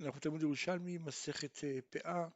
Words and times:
אנחנו 0.00 0.20
תלמוד 0.20 0.42
ירושלמי, 0.42 0.98
מסכת 0.98 1.64
אה, 1.64 1.78
פאה, 1.90 2.28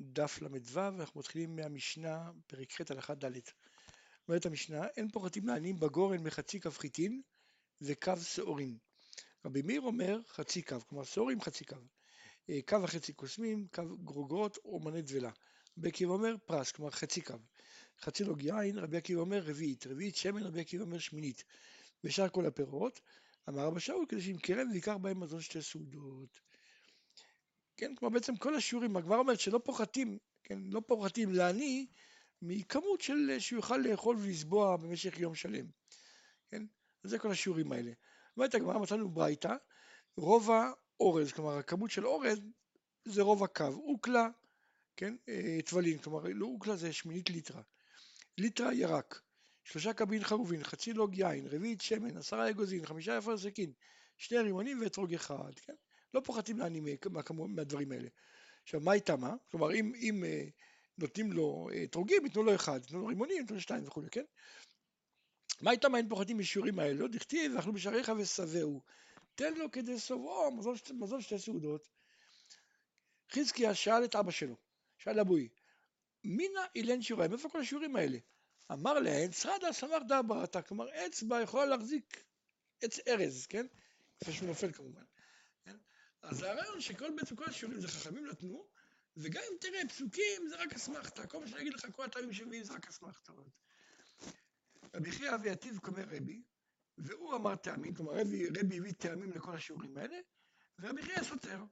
דף 0.00 0.42
ל"ו, 0.42 0.80
אנחנו 0.80 1.20
מתחילים 1.20 1.56
מהמשנה, 1.56 2.30
פרק 2.46 2.72
ח' 2.72 2.90
הלכה 2.90 3.14
ד'. 3.14 3.38
אומרת 4.28 4.46
המשנה, 4.46 4.86
אין 4.96 5.10
פוחתים 5.10 5.46
לעניים 5.46 5.80
בגורן 5.80 6.22
מחצי 6.22 6.60
קו 6.60 6.70
חיטין 6.70 7.22
וקו 7.80 8.16
שעורים. 8.16 8.78
רבי 9.44 9.62
מאיר 9.62 9.80
אומר 9.80 10.20
חצי 10.28 10.62
קו, 10.62 10.76
כלומר 10.88 11.04
שעורים 11.04 11.40
חצי 11.40 11.64
קו. 11.64 11.76
אה, 12.50 12.58
קו 12.68 12.82
וחצי 12.82 13.12
קוסמים, 13.12 13.66
קו 13.74 13.96
גרוגרות 14.04 14.58
או 14.64 14.80
מנה 14.80 15.00
דבלה. 15.00 15.30
רבי 15.78 15.88
עקיבא 15.88 16.12
אומר 16.12 16.36
פרס, 16.44 16.72
כלומר 16.72 16.90
חצי 16.90 17.20
קו. 17.20 17.34
חצי 18.00 18.24
לוג 18.24 18.42
יין, 18.42 18.78
רבי 18.78 18.96
עקיבא 18.96 19.20
אומר 19.20 19.38
רביעית, 19.38 19.86
רביעית 19.86 20.16
שמן, 20.16 20.42
רבי 20.42 20.60
עקיבא 20.60 20.82
אומר 20.82 20.98
שמינית. 20.98 21.44
ושאר 22.04 22.28
כל 22.28 22.46
הפירות, 22.46 23.00
אמר 23.48 23.66
רבא 23.66 23.78
שאול, 23.78 24.06
כדי 24.08 24.20
שימכרם 24.20 24.70
ויקח 24.72 24.94
בהם 25.00 25.20
מזון 25.20 25.40
שתי 25.40 25.62
סעודות. 25.62 26.49
כן, 27.80 27.94
כלומר 27.94 28.14
בעצם 28.14 28.36
כל 28.36 28.54
השיעורים, 28.54 28.96
הגמרא 28.96 29.18
אומרת 29.18 29.40
שלא 29.40 29.60
פוחתים, 29.64 30.18
כן, 30.44 30.58
לא 30.66 30.82
פוחתים 30.86 31.34
לעני 31.34 31.86
מכמות 32.42 33.00
של 33.00 33.36
שהוא 33.38 33.56
יוכל 33.56 33.76
לאכול 33.76 34.16
ולסבוע 34.16 34.76
במשך 34.76 35.18
יום 35.18 35.34
שלם, 35.34 35.66
כן, 36.50 36.62
אז 37.04 37.10
זה 37.10 37.18
כל 37.18 37.30
השיעורים 37.30 37.72
האלה. 37.72 37.92
אומרת 38.36 38.54
הגמרא, 38.54 38.78
מצאנו 38.78 39.10
ברייתא, 39.10 39.54
רוב 40.16 40.48
האורז, 40.50 41.32
כלומר 41.32 41.58
הכמות 41.58 41.90
של 41.90 42.06
אורז 42.06 42.40
זה 43.04 43.22
רוב 43.22 43.44
הקו, 43.44 43.64
אוקלה, 43.64 44.28
כן, 44.96 45.16
טבלין, 45.64 45.98
אה, 45.98 46.02
כלומר 46.02 46.22
לא 46.34 46.46
אוקלה 46.46 46.76
זה 46.76 46.92
שמינית 46.92 47.30
ליטרה, 47.30 47.62
ליטרה 48.38 48.74
ירק, 48.74 49.20
שלושה 49.64 49.92
קבין 49.92 50.24
חרובין, 50.24 50.64
חצי 50.64 50.92
לוג 50.92 51.18
יין, 51.18 51.46
רביעית 51.46 51.80
שמן, 51.80 52.16
עשרה 52.16 52.50
אגוזין, 52.50 52.86
חמישה 52.86 53.16
יפר 53.16 53.38
סכין, 53.38 53.72
שני 54.16 54.38
רימונים 54.38 54.80
ואתרוג 54.82 55.14
אחד, 55.14 55.58
כן? 55.58 55.74
לא 56.14 56.20
פוחתים 56.20 56.58
לעני 56.58 56.80
מהדברים 57.48 57.92
האלה. 57.92 58.08
עכשיו, 58.62 58.80
מה 58.80 58.92
איתה 58.92 59.16
מה? 59.16 59.34
כלומר, 59.50 59.74
אם, 59.74 59.92
אם 59.94 60.24
אה, 60.24 60.44
נותנים 60.98 61.32
לו 61.32 61.68
אתרוגים, 61.84 62.24
ייתנו 62.24 62.42
לו 62.42 62.54
אחד, 62.54 62.80
ייתנו 62.82 63.00
לו 63.00 63.06
רימונים, 63.06 63.36
ייתנו 63.40 63.54
לו 63.54 63.60
שתיים 63.60 63.84
וכולי, 63.86 64.10
כן? 64.10 64.24
מה 65.60 65.70
איתה 65.70 65.88
מה 65.88 65.98
אין 65.98 66.08
פוחתים 66.08 66.38
משיעורים 66.38 66.78
האלה? 66.78 66.92
לא 66.92 67.08
דכתיב, 67.08 67.52
ואכלו 67.56 67.72
בשעריך 67.72 68.12
ושבעו. 68.18 68.82
תן 69.34 69.54
לו 69.54 69.70
כדי 69.70 69.98
שבעו, 69.98 70.56
מזון, 70.56 70.76
מזון 70.92 71.20
שתי 71.20 71.38
סעודות. 71.38 71.88
חזקיה 73.32 73.74
שאל 73.74 74.04
את 74.04 74.16
אבא 74.16 74.30
שלו, 74.30 74.56
שאל 74.98 75.20
אבוי, 75.20 75.48
מינה 76.24 76.60
אילן 76.74 77.02
שיעוריים, 77.02 77.32
איפה 77.32 77.48
כל 77.48 77.60
השיעורים 77.60 77.96
האלה? 77.96 78.18
אמר 78.72 78.98
להן, 78.98 79.32
שרדה 79.32 79.72
סמך 79.72 80.02
דא 80.08 80.22
ברתה, 80.22 80.62
כלומר 80.62 80.86
אצבע 81.06 81.42
יכולה 81.42 81.66
להחזיק 81.66 82.24
עץ 82.82 82.98
ארז, 83.08 83.46
כן? 83.46 83.66
לפני 84.22 84.34
שהוא 84.34 84.48
נופל 84.48 84.72
כמובן. 84.72 85.02
אז 86.22 86.42
הרעיון 86.42 86.80
שכל 86.80 87.10
בעצם 87.16 87.36
כל 87.36 87.44
השיעורים 87.44 87.80
זה 87.80 87.88
חכמים 87.88 88.26
נתנו, 88.26 88.66
וגם 89.16 89.42
אם 89.52 89.56
תראה 89.60 89.88
פסוקים 89.88 90.48
זה 90.48 90.56
רק 90.56 90.74
אסמכתא, 90.74 91.26
כל 91.26 91.38
מה 91.40 91.46
שאני 91.48 91.60
אגיד 91.60 91.74
לך, 91.74 91.86
כל 91.92 92.04
הטעמים 92.04 92.32
שמביאים 92.32 92.64
זה 92.64 92.74
רק 92.74 92.88
אסמכתאות. 92.88 93.60
רבי 94.94 95.10
חייא 95.10 95.34
אבי 95.34 95.50
עתיב 95.50 95.78
קומר 95.78 96.04
רבי, 96.10 96.42
והוא 96.98 97.36
אמר 97.36 97.56
טעמים, 97.56 97.94
כלומר 97.94 98.12
רבי, 98.12 98.48
רבי 98.48 98.78
הביא 98.78 98.92
טעמים 98.92 99.30
לכל 99.30 99.54
השיעורים 99.54 99.96
האלה, 99.96 100.16
ורבי 100.78 101.02
חייא 101.02 101.22
סותר. 101.22 101.64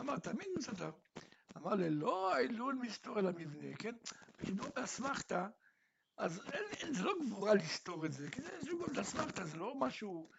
אמר 0.00 0.18
טעמים 0.18 0.48
וסותר. 0.58 0.90
אמר 1.56 1.74
ללא 1.74 2.38
אילול 2.38 2.74
מסתור 2.74 3.18
אל 3.18 3.26
המבנה, 3.26 3.76
כן? 3.78 3.94
כשמדובר 4.38 4.70
באסמכתא, 4.76 5.46
אז 6.16 6.40
אין, 6.52 6.64
אין, 6.72 6.94
זה 6.94 7.02
לא 7.02 7.14
גבורה 7.20 7.54
לסתור 7.54 8.06
את 8.06 8.12
זה, 8.12 8.30
כי 8.30 8.42
זה 8.42 8.48
איזשהו 8.48 8.86
אסמכתא, 9.00 9.44
זה 9.44 9.56
לא 9.56 9.74
משהו, 9.74 10.30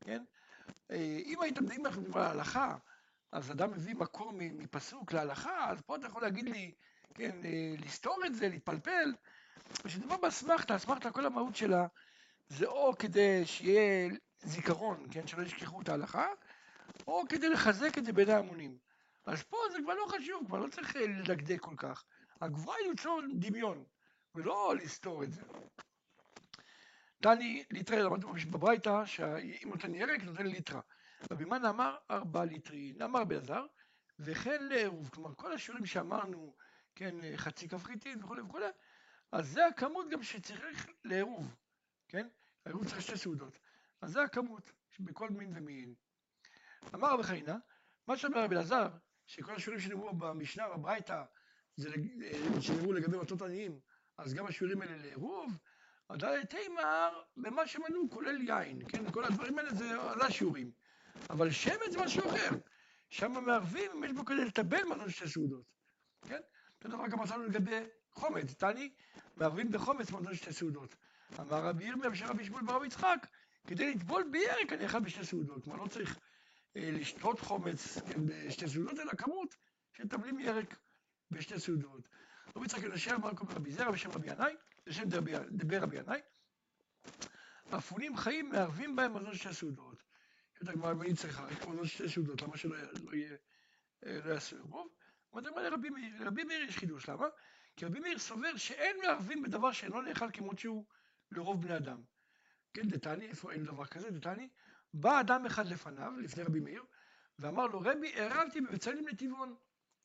כן? 0.00 0.24
אה, 0.90 1.18
אם 1.24 1.40
היית 1.40 1.58
מדברים 1.58 1.86
על 2.14 2.22
ההלכה, 2.22 2.76
אז 3.34 3.50
אדם 3.50 3.70
מביא 3.70 3.94
מקור 3.94 4.32
מפסוק 4.32 5.12
להלכה, 5.12 5.70
אז 5.70 5.80
פה 5.80 5.96
אתה 5.96 6.06
יכול 6.06 6.22
להגיד 6.22 6.44
לי, 6.44 6.74
כן, 7.14 7.44
אה, 7.44 7.74
לסתור 7.78 8.18
את 8.26 8.34
זה, 8.34 8.48
להתפלפל. 8.48 9.14
כשדבר 9.84 10.16
באסמכתא, 10.16 10.76
אסמכתא, 10.76 11.10
כל 11.10 11.26
המהות 11.26 11.56
שלה, 11.56 11.86
זה 12.48 12.66
או 12.66 12.92
כדי 12.98 13.46
שיהיה 13.46 14.10
זיכרון, 14.42 15.06
כן, 15.10 15.26
שלא 15.26 15.42
ישכחו 15.42 15.82
את 15.82 15.88
ההלכה, 15.88 16.26
או 17.06 17.22
כדי 17.28 17.48
לחזק 17.48 17.98
את 17.98 18.04
זה 18.04 18.12
בין 18.12 18.30
ההמונים. 18.30 18.78
אז 19.26 19.42
פה 19.42 19.56
זה 19.72 19.78
כבר 19.84 19.94
לא 19.94 20.06
חשוב, 20.08 20.46
כבר 20.46 20.58
לא 20.58 20.68
צריך 20.68 20.96
אה, 20.96 21.06
לדקדק 21.06 21.60
כל 21.60 21.74
כך. 21.76 22.04
הגבוהה 22.40 22.78
היא 22.78 22.88
ליצור 22.88 23.20
דמיון, 23.38 23.84
ולא 24.34 24.74
לסתור 24.76 25.22
את 25.22 25.32
זה. 25.32 25.42
תני 27.22 27.64
ליטרה, 27.70 28.02
למדנו 28.02 28.32
בברייתא, 28.50 29.06
שאם 29.06 29.68
נותן 29.68 29.94
ירק, 29.94 30.22
נותן 30.22 30.46
ליטרה. 30.46 30.80
רבי 31.30 31.44
מנה 31.44 31.70
אמר 31.70 31.96
ארבע 32.10 32.44
ליטרין, 32.44 33.02
אמר 33.02 33.24
באזר, 33.24 33.66
וכן 34.18 34.62
לעירוב, 34.62 35.08
כלומר 35.08 35.34
כל 35.34 35.52
השיעורים 35.52 35.86
שאמרנו, 35.86 36.56
כן, 36.94 37.36
חצי 37.36 37.68
כף 37.68 37.84
חיטין 37.84 38.24
וכולי 38.24 38.42
וכולי, 38.42 38.66
אז 39.32 39.48
זה 39.48 39.66
הכמות 39.66 40.06
גם 40.10 40.22
שצריך 40.22 40.86
לעירוב, 41.04 41.56
כן? 42.08 42.28
העירוב 42.66 42.88
צריך 42.88 43.00
שתי 43.00 43.16
סעודות, 43.16 43.58
אז 44.00 44.12
זה 44.12 44.22
הכמות 44.22 44.72
בכל 45.00 45.30
מין 45.30 45.52
ומין. 45.56 45.94
אמר 46.94 47.12
רבי 47.12 47.22
חיינה, 47.22 47.56
מה 48.08 48.16
שאומר 48.16 48.44
רבי 48.44 48.54
אלעזר, 48.54 48.88
שכל 49.26 49.54
השיעורים 49.54 49.80
שנאמרו 49.80 50.12
במשנה, 50.12 50.68
בברייתא, 50.68 51.22
זה 51.76 51.90
שנאמרו 52.60 52.92
לגבי 52.92 53.16
מטות 53.16 53.42
עניים, 53.42 53.80
אז 54.18 54.34
גם 54.34 54.46
השיעורים 54.46 54.82
האלה 54.82 54.96
לעירוב, 54.96 55.58
עדיין 56.08 56.44
תימר 56.44 57.22
במה 57.36 57.66
שמנו 57.66 58.10
כולל 58.10 58.40
יין, 58.48 58.88
כן? 58.88 59.10
כל 59.10 59.24
הדברים 59.24 59.58
האלה 59.58 59.74
זה 59.74 60.00
על 60.00 60.22
השיעורים. 60.22 60.70
אבל 61.30 61.50
שמן 61.50 61.90
זה 61.90 61.98
משהו 61.98 62.28
אחר. 62.28 62.50
שם 63.10 63.32
מערבים, 63.46 64.04
יש 64.04 64.12
בו 64.12 64.24
כדי 64.24 64.44
לטבל 64.44 64.84
מזון 64.84 65.10
שתי 65.10 65.28
סעודות. 65.28 65.64
כן? 66.28 66.40
אותו 66.76 66.96
דבר 66.96 67.06
גם 67.06 67.20
מצאנו 67.20 67.44
לגבי 67.44 67.80
חומץ. 68.12 68.54
תני, 68.54 68.90
מערבים 69.36 69.72
בחומץ 69.72 70.10
מזון 70.10 70.34
שתי 70.34 70.52
סעודות. 70.52 70.96
אמר 71.40 71.64
רבי 71.64 71.84
ירמיה 71.84 72.10
ושל 72.10 72.26
רבי 72.26 72.44
שמואל 72.44 72.64
ברב 72.64 72.84
יצחק, 72.84 73.26
כדי 73.66 73.94
לטבול 73.94 74.28
בירק 74.32 74.72
אני 74.72 74.86
אכל 74.86 75.00
בשתי 75.00 75.24
סעודות. 75.24 75.64
כלומר, 75.64 75.82
לא 75.82 75.88
צריך 75.88 76.18
אה, 76.76 76.90
לשתות 76.92 77.40
חומץ 77.40 77.98
כן, 77.98 78.26
בשתי 78.26 78.68
סעודות, 78.68 78.98
אלא 78.98 79.12
כמות 79.12 79.54
שטבלים 79.92 80.40
ירק 80.40 80.78
בשתי 81.30 81.60
סעודות. 81.60 82.08
רבי 82.56 82.66
יצחק 82.66 82.82
ינשר 82.82 83.14
אמר 83.14 83.34
כל 83.34 83.44
רבי 83.48 83.72
זרע 83.72 83.90
בשם 83.90 84.10
רבי 84.10 84.30
ינאי, 84.30 84.54
בשם 84.86 85.04
דבר 85.50 85.78
רבי 85.80 85.96
ינאי. 85.96 86.20
אפונים 87.70 88.16
חיים 88.16 88.48
מערבים 88.48 88.96
בהם 88.96 89.16
מזון 89.16 89.34
שתי 89.34 89.54
סעודות. 89.54 90.03
אומרת 90.72 90.94
הגמרא? 90.94 91.06
יש 91.50 91.58
פה 91.58 91.86
שתי 91.86 92.08
סעודות, 92.08 92.42
למה 92.42 92.56
שלא 92.56 92.76
לא 93.04 93.14
יהיה, 93.14 93.36
אה, 94.06 94.18
לא 94.24 94.32
יעשו 94.32 94.56
עירוב? 94.56 94.88
אומרת 95.32 95.46
הגמרא 95.46 95.62
לרבי 95.62 95.90
מאיר, 95.90 96.22
לרבי 96.22 96.44
מאיר 96.44 96.62
יש 96.62 96.78
חידוש, 96.78 97.08
למה? 97.08 97.26
כי 97.76 97.84
רבי 97.84 98.00
מאיר 98.00 98.18
סובר 98.18 98.56
שאין 98.56 98.96
מערבים 99.02 99.42
בדבר 99.42 99.72
שאינו 99.72 100.02
נאכל 100.02 100.30
כמות 100.32 100.58
שהוא 100.58 100.84
לרוב 101.30 101.62
בני 101.62 101.76
אדם. 101.76 102.02
כן, 102.74 102.88
דתני, 102.88 103.26
איפה 103.26 103.52
אין 103.52 103.64
דבר 103.64 103.86
כזה, 103.86 104.10
דתני? 104.10 104.48
בא 104.94 105.20
אדם 105.20 105.46
אחד 105.46 105.66
לפניו, 105.66 106.12
לפני 106.18 106.42
רבי 106.42 106.60
מאיר, 106.60 106.84
ואמר 107.38 107.66
לו, 107.66 107.80
רבי, 107.80 108.12
ערבתי 108.14 108.60
בבצלים 108.60 109.08
לטבעון, 109.08 109.56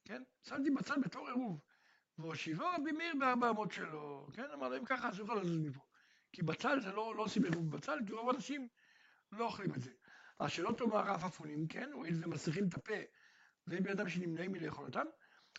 כן? 0.06 0.24
שמתי 0.44 0.70
בצל 0.70 1.02
בתור 1.02 1.28
עירוב. 1.28 1.62
והושיבו 2.18 2.66
רבי 2.78 2.92
מאיר 2.92 3.14
בארבע 3.20 3.50
אמות 3.50 3.72
שלו, 3.72 4.28
כן? 4.34 4.46
אמר 4.54 4.70
לו, 4.70 4.78
אם 4.78 4.86
ככה 4.86 5.10
אסור 5.10 5.26
לך 5.26 5.44
לזוז 5.44 5.58
מפה. 5.58 5.82
כי 6.34 6.44
בצל 6.44 6.80
זה 6.80 6.92
לא, 6.92 7.16
לא 7.16 7.24
עושים 7.24 7.44
עירוב 7.44 7.70
בבצל, 7.70 8.00
כי 8.08 8.14
רוב 8.14 8.30
האנשים 8.30 8.68
לא 9.32 9.46
אוכלים 9.46 9.74
את 9.74 9.82
זה. 9.82 9.92
אז 10.40 10.52
שלא 10.52 10.72
תאמר 10.78 11.16
אף 11.16 11.24
אפונים, 11.24 11.68
כן, 11.68 11.90
הואיל 11.94 12.22
ומסריחים 12.24 12.68
את 12.68 12.74
הפה, 12.74 12.94
והם 13.68 13.84
בן 13.84 13.92
אדם 13.92 14.10
שנמנעים 14.10 14.52
מלאכול 14.52 14.86
אותם, 14.86 15.06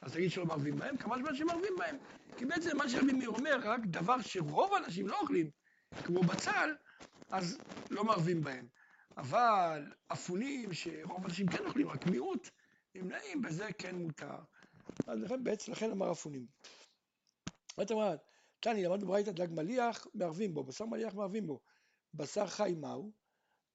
אז 0.02 0.12
תגיד 0.12 0.30
שלא 0.30 0.46
מערבים 0.46 0.76
בהם, 0.76 0.96
כמה 0.96 1.18
זמן 1.18 1.34
שמערבים 1.34 1.72
בהם. 1.78 1.96
כי 2.36 2.46
בעצם 2.46 2.76
מה 2.76 2.88
שרבי 2.88 3.12
מאיר 3.12 3.28
אומר, 3.28 3.56
רק 3.62 3.80
דבר 3.86 4.20
שרוב 4.20 4.74
האנשים 4.74 5.08
לא 5.08 5.20
אוכלים, 5.20 5.50
כמו 6.04 6.20
בצל, 6.20 6.74
אז 7.30 7.58
לא 7.90 8.04
מערבים 8.04 8.40
בהם. 8.40 8.66
אבל 9.16 9.92
אפונים 10.08 10.72
שרוב 10.72 11.22
האנשים 11.22 11.46
כן 11.46 11.66
אוכלים, 11.66 11.88
רק 11.88 12.06
מיעוט, 12.06 12.48
נמנעים, 12.94 13.42
בזה 13.42 13.68
כן 13.78 13.96
מותר. 13.96 14.38
אז 15.06 15.18
לכן 15.20 15.44
בעצם, 15.44 15.72
לכן 15.72 15.90
אמר 15.90 16.12
אפונים. 16.12 16.46
זאת 17.76 17.90
אומרת, 17.90 18.20
תני, 18.60 18.84
למדנו 18.84 19.06
ברייתא 19.06 19.30
דג 19.30 19.48
מליח, 19.50 20.06
מערבים 20.14 20.54
בו, 20.54 20.64
בשר 20.64 20.86
מליח 20.86 21.14
מערבים 21.14 21.46
בו. 21.46 21.60
בשר 22.14 22.46
חי 22.46 22.74
מהו? 22.80 23.19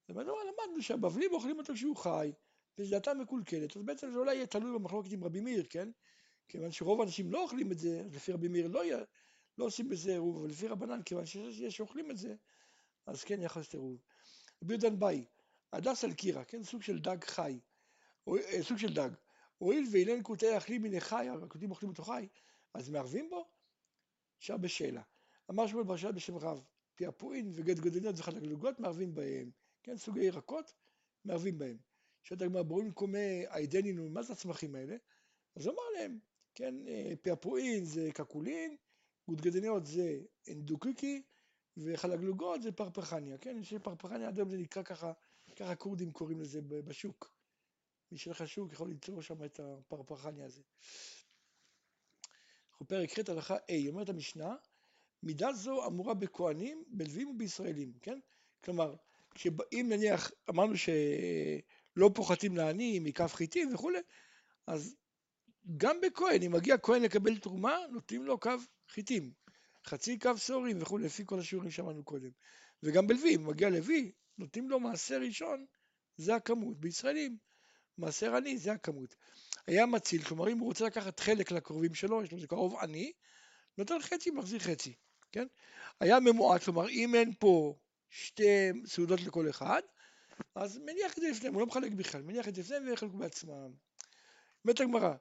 ובנורא 0.08 0.42
למדנו 0.44 0.82
שהבבלים 0.82 1.32
אוכלים 1.32 1.58
אותו 1.58 1.74
כשהוא 1.74 1.96
חי, 1.96 2.32
וזו 2.78 2.96
מקולקלת, 3.20 3.76
אז 3.76 3.82
בעצם 3.82 4.10
זה 4.10 4.18
אולי 4.18 4.34
יהיה 4.34 4.46
תלוי 4.46 4.72
במחלוקת 4.78 5.12
עם 5.12 5.24
רבי 5.24 5.40
מאיר, 5.40 5.66
כן? 5.70 5.88
כיוון 6.48 6.72
שרוב 6.72 7.00
האנשים 7.00 7.32
לא 7.32 7.42
אוכלים 7.42 7.72
את 7.72 7.78
זה, 7.78 8.02
לפי 8.12 8.32
רבי 8.32 8.48
מאיר 8.48 8.68
לא, 8.68 8.82
לא 9.58 9.64
עושים 9.64 9.88
בזה 9.88 10.10
עירוב, 10.10 10.36
אבל 10.36 10.48
לפי 10.48 10.68
רבנן, 10.68 11.02
כיוון 11.02 11.26
שיש 11.26 11.76
שאוכלים 11.76 12.10
את 12.10 12.16
זה, 12.16 12.34
אז 13.06 13.24
כן 13.24 13.42
יחס 13.42 13.74
עירוב. 13.74 14.00
רבי 14.62 14.74
יהודן 14.74 14.98
באי, 14.98 15.24
הדס 15.72 16.04
על 16.04 16.12
קירה, 16.12 16.44
כן? 16.44 16.62
סוג 16.62 16.82
של 16.82 16.98
דג 16.98 17.24
חי, 17.24 17.58
או, 18.26 18.36
אה, 18.36 18.62
סוג 18.62 18.78
של 18.78 18.94
דג. 18.94 19.10
הואיל 19.58 19.84
ואילן 19.92 20.22
קוטעי 20.22 20.56
אכלים 20.56 20.82
מן 20.82 21.00
חי, 21.00 21.26
הקוטעים 21.42 21.70
אוכלים 21.70 21.90
אותו 21.90 22.02
חי, 22.02 22.28
אז 22.74 22.90
מערבים 22.90 23.30
בו? 23.30 23.48
אפשר 24.38 24.56
בשאלה. 24.56 25.02
אמר 25.50 25.66
שמואל 25.66 25.84
ברשת 25.84 26.14
בשם 26.14 26.36
רב, 26.36 26.64
פיאפואין 26.94 27.50
וגד 27.54 27.80
גדולות 27.80 28.14
וחלק 28.18 28.42
גלוגות 28.42 28.80
מערבים 28.80 29.14
בהם. 29.14 29.50
כן, 29.86 29.96
סוגי 29.96 30.24
ירקות, 30.24 30.74
מערבים 31.24 31.58
בהם. 31.58 31.76
שואלת 32.22 32.42
הגמרא, 32.42 32.62
ברורים 32.62 32.92
קומי 32.92 33.44
עידנינו, 33.50 34.10
מה 34.10 34.22
זה 34.22 34.32
הצמחים 34.32 34.74
האלה? 34.74 34.96
אז 35.56 35.68
אמר 35.68 35.82
להם, 35.94 36.18
כן, 36.54 36.74
אה, 36.88 37.12
פעפועין 37.22 37.84
זה 37.84 38.10
קקולין, 38.14 38.76
גודגדניות 39.28 39.86
זה 39.86 40.20
אנדוקיקי, 40.50 41.22
וחלגלוגות 41.76 42.62
זה 42.62 42.72
פרפחניה, 42.72 43.38
כן, 43.38 43.56
יש 43.60 43.74
פרפחניה 43.82 44.28
עד 44.28 44.38
היום 44.38 44.48
זה 44.48 44.56
נקרא 44.56 44.82
ככה, 44.82 45.12
ככה 45.56 45.74
כורדים 45.74 46.12
קוראים 46.12 46.40
לזה 46.40 46.60
בשוק. 46.62 47.32
מי 48.12 48.18
שלך 48.18 48.48
שוק 48.48 48.72
יכול 48.72 48.90
למצוא 48.90 49.22
שם 49.22 49.44
את 49.44 49.60
הפרפחניה 49.60 50.46
הזה. 50.46 50.62
אנחנו 52.70 52.86
פרק 52.86 53.18
ח' 53.18 53.28
הלכה 53.28 53.56
A, 53.56 53.88
אומרת 53.88 54.08
המשנה, 54.08 54.56
מידה 55.22 55.52
זו 55.52 55.86
אמורה 55.86 56.14
בכהנים, 56.14 56.84
בלווים 56.88 57.28
ובישראלים, 57.28 57.92
כן? 58.00 58.20
כלומר, 58.64 58.94
אם 59.72 59.86
נניח 59.88 60.30
אמרנו 60.50 60.74
שלא 60.76 62.10
פוחתים 62.14 62.56
לעני 62.56 62.98
מכף 62.98 63.34
חיטים 63.34 63.74
וכולי, 63.74 63.98
אז 64.66 64.96
גם 65.76 65.96
בכהן, 66.00 66.42
אם 66.42 66.52
מגיע 66.52 66.78
כהן 66.78 67.02
לקבל 67.02 67.38
תרומה, 67.38 67.76
נותנים 67.90 68.24
לו 68.24 68.40
קו 68.40 68.50
חיטים, 68.88 69.32
חצי 69.86 70.18
קו 70.18 70.38
סורים 70.38 70.82
וכולי, 70.82 71.04
לפי 71.04 71.22
כל 71.26 71.38
השיעורים 71.38 71.70
שאמרנו 71.70 72.04
קודם. 72.04 72.30
וגם 72.82 73.06
בלוי, 73.06 73.36
אם 73.36 73.46
מגיע 73.46 73.70
לוי, 73.70 74.12
נותנים 74.38 74.70
לו 74.70 74.80
מעשר 74.80 75.20
ראשון, 75.20 75.66
זה 76.16 76.34
הכמות. 76.34 76.80
בישראלים, 76.80 77.36
מעשר 77.98 78.36
עני, 78.36 78.58
זה 78.58 78.72
הכמות. 78.72 79.14
היה 79.66 79.86
מציל, 79.86 80.22
כלומר 80.22 80.48
אם 80.48 80.58
הוא 80.58 80.66
רוצה 80.66 80.86
לקחת 80.86 81.20
חלק 81.20 81.50
לקרובים 81.50 81.94
שלו, 81.94 82.22
יש 82.22 82.30
לו 82.30 82.36
איזה 82.36 82.46
קרוב 82.46 82.76
עני, 82.76 83.12
נותן 83.78 84.00
חצי, 84.00 84.30
מחזיר 84.30 84.58
חצי, 84.58 84.94
כן? 85.32 85.46
היה 86.00 86.20
ממועט, 86.20 86.62
כלומר 86.62 86.88
אם 86.88 87.14
אין 87.14 87.32
פה 87.38 87.76
שתי 88.10 88.72
סעודות 88.86 89.20
לכל 89.20 89.50
אחד, 89.50 89.82
אז 90.54 90.78
מניח 90.78 91.12
את 91.12 91.22
זה 91.22 91.28
לפניהם, 91.30 91.54
הוא 91.54 91.60
לא 91.60 91.66
מחלק 91.66 91.92
בכלל, 91.92 92.22
מניח 92.22 92.48
את 92.48 92.54
זה 92.54 92.60
לפניהם 92.60 92.86
ויחלקו 92.86 93.16
בעצמם. 93.16 93.72
אומרת 94.64 94.80
הגמרא, 94.80 95.14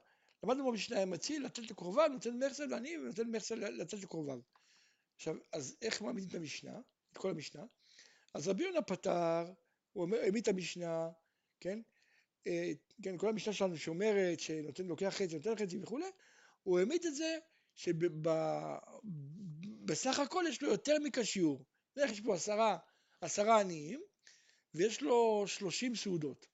למדנו 0.44 0.72
במשנה 0.72 0.98
היה 0.98 1.06
מציל, 1.06 1.46
לתת 1.46 1.72
לקרוביו, 1.72 2.10
נותן 2.14 2.44
מחסר 2.44 2.66
לעני 2.66 2.98
ונותן 2.98 3.32
מחסר 3.32 3.56
לתת 3.56 4.04
לקרוביו. 4.04 4.40
עכשיו, 5.16 5.36
אז 5.54 5.76
איך 5.82 6.02
מעמידים 6.02 6.30
את 6.30 6.36
המשנה, 6.36 6.80
את 7.12 7.18
כל 7.18 7.30
המשנה? 7.30 7.64
אז 8.34 8.48
רבי 8.48 8.64
יונה 8.64 8.82
פתר, 8.82 9.44
הוא 9.94 10.04
אומר, 10.04 10.18
העמיד 10.18 10.42
את 10.42 10.48
המשנה, 10.48 11.10
כן? 11.60 11.80
אה, 12.48 12.72
כן, 13.04 13.18
כל 13.18 13.30
המשנה 13.30 13.54
שלנו 13.54 13.78
שאומרת 13.78 14.40
שנותן, 14.40 14.86
לוקח 14.86 15.10
חצי, 15.10 15.36
נותן 15.36 15.56
חצי 15.56 15.80
וכולי, 15.84 16.06
הוא 16.64 16.80
העמיד 16.80 17.06
את 17.06 17.16
זה 17.16 17.38
שבסך 17.76 18.90
הכל 20.20 20.44
יש 20.50 20.62
לו 20.62 20.70
יותר 20.70 20.96
מכשיור. 21.04 21.66
נניח 21.96 22.12
יש 22.12 22.22
פה 22.22 22.36
עשרה, 22.36 22.78
עשרה 23.22 23.60
עניים, 23.60 24.02
ויש 24.74 25.02
לו 25.02 25.44
שלושים 25.48 25.96
סעודות, 25.96 26.48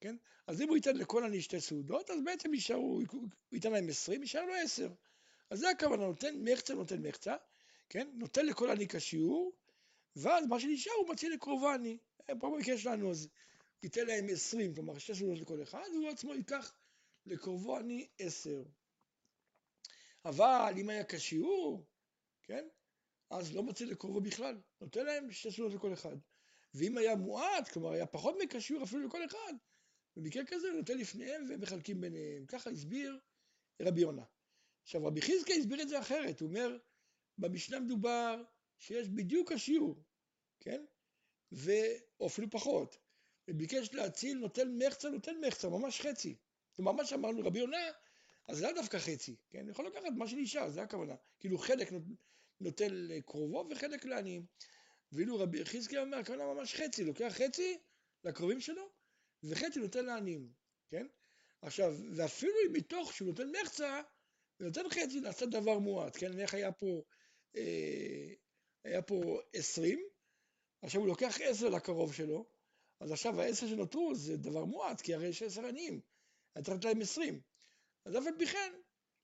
כן? 0.00 0.16
אז 0.46 0.62
אם 0.62 0.68
הוא 0.68 0.76
ייתן 0.76 0.96
לכל 0.96 1.24
עני 1.24 1.42
שתי 1.42 1.60
סעודות, 1.60 2.10
אז 2.10 2.18
בעצם 2.24 2.54
יישארו, 2.54 3.00
הוא 3.10 3.28
ייתן 3.52 3.72
להם 3.72 3.88
עשרים, 3.88 4.22
יישאר 4.22 4.44
לו 4.44 4.54
עשר. 4.54 4.88
אז 5.50 5.58
זה 5.58 5.70
הכוונה, 5.70 6.06
נותן 6.06 6.34
מחצה, 6.40 6.74
נותן 6.74 7.02
מחצה, 7.02 7.36
כן? 7.88 8.10
נותן 8.14 8.46
לכל 8.46 8.70
עני 8.70 8.88
כשיעור, 8.88 9.52
ואז 10.16 10.46
מה 10.46 10.60
שנשאר 10.60 10.92
הוא 10.92 11.08
מציע 11.08 11.30
לקרובו 11.30 11.68
עני. 11.68 11.98
פה 12.26 12.50
במקרה 12.50 12.78
שלנו, 12.78 13.10
אז 13.10 13.28
ייתן 13.82 14.06
להם 14.06 14.26
עשרים, 14.32 14.74
כלומר 14.74 14.98
שתי 14.98 15.14
סעודות 15.14 15.40
לכל 15.40 15.62
אחד, 15.62 15.88
והוא 15.92 16.08
עצמו 16.08 16.34
ייקח 16.34 16.72
לקרובו 17.26 17.76
עני 17.76 18.08
עשר. 18.18 18.62
אבל 20.24 20.74
אם 20.76 20.88
היה 20.88 21.04
כשיעור, 21.04 21.84
כן? 22.42 22.68
אז 23.30 23.54
לא 23.54 23.62
מציע 23.62 23.86
לקרובו 23.86 24.20
בכלל, 24.20 24.60
נותן 24.80 25.06
להם 25.06 25.30
שתי 25.30 25.50
סעודות 25.50 25.74
לכל 25.74 25.92
אחד. 25.92 26.16
ואם 26.74 26.98
היה 26.98 27.16
מועט, 27.16 27.68
כלומר 27.68 27.90
היה 27.90 28.06
פחות 28.06 28.34
מכשיעור 28.42 28.84
אפילו 28.84 29.06
לכל 29.06 29.24
אחד, 29.24 29.52
במקרה 30.16 30.42
כזה 30.46 30.68
הוא 30.68 30.78
נותן 30.78 30.98
לפניהם 30.98 31.46
ומחלקים 31.48 32.00
ביניהם. 32.00 32.46
ככה 32.46 32.70
הסביר 32.70 33.20
רבי 33.82 34.00
יונה. 34.00 34.24
עכשיו 34.82 35.06
רבי 35.06 35.22
חזקיה 35.22 35.56
הסביר 35.56 35.82
את 35.82 35.88
זה 35.88 36.00
אחרת, 36.00 36.40
הוא 36.40 36.48
אומר, 36.48 36.78
במשנה 37.38 37.80
מדובר 37.80 38.42
שיש 38.78 39.08
בדיוק 39.08 39.52
השיעור, 39.52 40.04
כן? 40.60 40.84
או 42.20 42.26
אפילו 42.26 42.50
פחות. 42.50 42.98
וביקש 43.48 43.94
להציל, 43.94 44.38
נותן 44.38 44.78
מחצה, 44.78 45.08
נותן 45.08 45.34
מחצה, 45.46 45.68
ממש 45.68 46.00
חצי. 46.00 46.36
כלומר, 46.76 46.92
מה 46.92 47.04
שאמרנו 47.04 47.46
רבי 47.46 47.58
יונה, 47.58 47.86
אז 48.48 48.58
זה 48.58 48.66
לא 48.66 48.72
דווקא 48.72 48.98
חצי, 48.98 49.36
כן? 49.50 49.68
יכול 49.68 49.86
לקחת 49.86 50.12
מה 50.16 50.28
שנשאר, 50.28 50.70
זה 50.70 50.82
הכוונה. 50.82 51.14
כאילו 51.40 51.58
חלק 51.58 51.92
נותן 52.60 52.88
לקרובו 52.90 53.68
וחלק 53.70 54.04
לעניים. 54.04 54.46
ואילו 55.12 55.38
רבי 55.38 55.64
חזקיה 55.64 56.00
אומר, 56.00 56.16
הכוונה 56.16 56.54
ממש 56.54 56.74
חצי, 56.74 57.04
לוקח 57.04 57.32
חצי 57.32 57.78
לקרובים 58.24 58.60
שלו, 58.60 58.88
וחצי 59.42 59.80
נותן 59.80 60.04
לעניים, 60.04 60.52
כן? 60.90 61.06
עכשיו, 61.62 61.94
ואפילו 62.16 62.52
אם 62.66 62.72
מתוך 62.72 63.12
שהוא 63.12 63.28
נותן 63.28 63.50
מחצה, 63.62 64.02
הוא 64.60 64.66
נותן 64.66 64.88
חצי, 64.88 65.20
נעשה 65.20 65.46
דבר 65.46 65.78
מועט, 65.78 66.16
כן? 66.16 66.32
נניח 66.32 66.54
היה 66.54 66.72
פה, 66.72 67.02
אה, 67.56 68.32
היה 68.84 69.02
פה 69.02 69.40
עשרים, 69.52 70.02
עכשיו 70.82 71.00
הוא 71.00 71.08
לוקח 71.08 71.40
עשר 71.40 71.68
לקרוב 71.68 72.14
שלו, 72.14 72.46
אז 73.00 73.12
עכשיו 73.12 73.40
העשר 73.40 73.66
שנותרו 73.68 74.14
זה 74.14 74.36
דבר 74.36 74.64
מועט, 74.64 75.00
כי 75.00 75.14
הרי 75.14 75.26
יש 75.26 75.42
עשר 75.42 75.66
עניים, 75.66 76.00
היה 76.54 76.64
צריך 76.64 76.76
לתת 76.76 76.84
להם 76.84 77.00
עשרים. 77.00 77.40
אז 78.04 78.18
אף 78.18 78.26
על 78.26 78.34
פי 78.38 78.46
כן, 78.46 78.72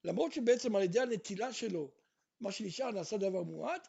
למרות 0.04 0.32
שבעצם 0.32 0.76
על 0.76 0.82
ידי 0.82 1.00
הנטילה 1.00 1.52
שלו, 1.52 1.90
מה 2.40 2.52
שנשאר 2.52 2.90
נעשה 2.90 3.16
דבר 3.16 3.42
מועט, 3.42 3.88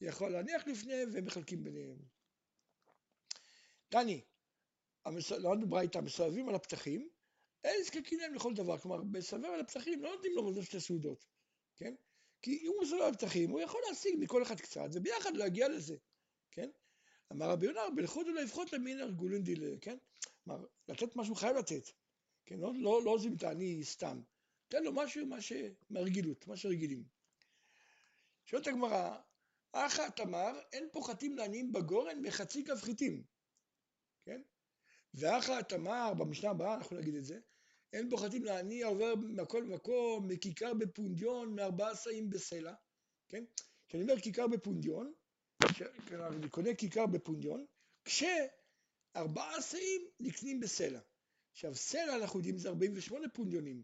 יכול 0.00 0.32
להניח 0.32 0.66
לפניהם 0.66 1.08
והם 1.12 1.24
מחלקים 1.24 1.64
ביניהם. 1.64 1.96
דני, 3.90 4.20
למדנו 5.30 5.68
ברייתא, 5.68 5.98
מסובבים 5.98 6.48
על 6.48 6.54
הפתחים, 6.54 7.08
אין 7.64 7.80
נזקקים 7.80 8.20
להם 8.20 8.34
לכל 8.34 8.54
דבר, 8.54 8.78
כלומר, 8.78 9.02
בסובב 9.02 9.44
על 9.44 9.60
הפתחים 9.60 10.02
לא 10.02 10.10
נותנים 10.10 10.32
לו 10.36 10.50
מזון 10.50 10.62
שתי 10.62 10.80
סעודות, 10.80 11.26
כן? 11.76 11.94
כי 12.42 12.58
אם 12.62 12.72
הוא 12.74 12.82
מסובב 12.82 13.02
על 13.02 13.10
הפתחים, 13.10 13.50
הוא 13.50 13.60
יכול 13.60 13.80
להשיג 13.88 14.14
מכל 14.18 14.42
אחד 14.42 14.60
קצת, 14.60 14.88
וביחד 14.92 15.36
להגיע 15.36 15.68
לזה, 15.68 15.96
כן? 16.50 16.70
אמר 17.32 17.50
רבי 17.50 17.66
יונה, 17.66 17.80
בלכות 17.96 18.26
ולא 18.26 18.40
יפחות 18.40 18.72
למין 18.72 19.00
הרגולין 19.00 19.42
דילה, 19.42 19.76
כן? 19.80 19.96
כלומר, 20.44 20.66
לתת 20.88 21.16
משהו 21.16 21.34
חייב 21.34 21.56
לתת, 21.56 21.90
כן? 22.46 22.58
לא, 22.58 22.72
לא, 22.74 23.02
לא 23.04 23.10
עוזבים 23.10 23.34
את 23.36 23.42
העני 23.42 23.84
סתם, 23.84 24.20
תן 24.68 24.82
לו 24.82 24.92
משהו, 24.92 25.26
מה 25.26 25.38
שמרגילות, 25.40 26.46
מה 26.46 26.56
שרגילים. 26.56 27.04
שואלת 28.44 28.66
הגמרא, 28.66 29.16
אחא 29.72 30.08
תמר, 30.16 30.60
אין 30.72 30.88
פוחתים 30.92 31.36
לעניים 31.36 31.72
בגורן 31.72 32.20
מחצי 32.22 32.64
כף 32.64 32.82
חיטים, 32.82 33.24
כן? 34.24 34.42
ואחא 35.14 35.62
תמר, 35.62 36.14
במשנה 36.18 36.50
הבאה 36.50 36.74
אנחנו 36.74 36.96
נגיד 36.96 37.14
את 37.14 37.24
זה, 37.24 37.40
אין 37.92 38.10
פוחתים 38.10 38.44
לעני 38.44 38.82
העובר 38.82 39.14
מכל 39.16 39.64
מקום, 39.64 40.28
מכיכר 40.28 40.74
בפונדיון, 40.74 41.54
מארבעה 41.54 41.96
שאים 41.96 42.30
בסלע, 42.30 42.74
כן? 43.28 43.44
כשאני 43.88 44.02
אומר 44.02 44.20
כיכר 44.20 44.46
בפונדיון, 44.46 45.12
אני 46.12 46.50
קונה 46.50 46.74
כיכר 46.74 47.06
בפונדיון, 47.06 47.66
כשארבעה 48.04 49.62
שאים 49.62 50.00
נקנים 50.20 50.60
בסלע. 50.60 51.00
עכשיו 51.52 51.74
סלע 51.74 52.16
אנחנו 52.16 52.38
יודעים 52.38 52.58
זה 52.58 52.68
48 52.68 53.28
פונדיונים, 53.28 53.82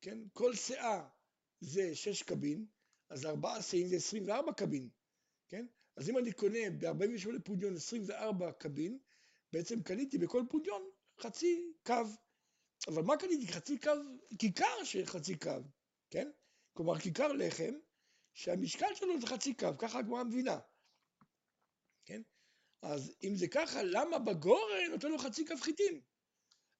כן? 0.00 0.18
כל 0.32 0.54
שאה 0.54 1.08
זה 1.60 1.94
6 1.94 2.22
קבין, 2.22 2.66
אז 3.10 3.26
ארבעה 3.26 3.62
שאים 3.62 3.86
זה 3.86 3.96
24 3.96 4.52
קבין, 4.52 4.88
כן? 5.48 5.66
אז 5.96 6.10
אם 6.10 6.18
אני 6.18 6.32
קונה 6.32 6.58
ב-48 6.78 7.40
פונדיון 7.44 7.76
24 7.76 8.52
קבין, 8.52 8.98
בעצם 9.52 9.82
קניתי 9.82 10.18
בכל 10.18 10.42
פונדיון 10.50 10.90
חצי 11.20 11.72
קו. 11.86 11.94
אבל 12.88 13.02
מה 13.02 13.16
קניתי? 13.16 13.52
חצי 13.52 13.78
קו, 13.78 13.90
כיכר 14.38 14.84
של 14.84 15.06
חצי 15.06 15.38
קו, 15.38 15.50
כן? 16.10 16.30
כלומר 16.72 16.98
כיכר 16.98 17.32
לחם 17.32 17.74
שהמשקל 18.34 18.94
שלו 18.94 19.20
זה 19.20 19.26
חצי 19.26 19.54
קו, 19.54 19.78
ככה 19.78 19.98
הגמרא 19.98 20.24
מבינה, 20.24 20.58
כן? 22.04 22.22
אז 22.82 23.12
אם 23.24 23.34
זה 23.36 23.48
ככה, 23.48 23.82
למה 23.82 24.18
בגורן 24.18 24.90
נותן 24.90 25.10
לו 25.10 25.18
חצי 25.18 25.46
קו 25.46 25.56
חיטים? 25.56 26.00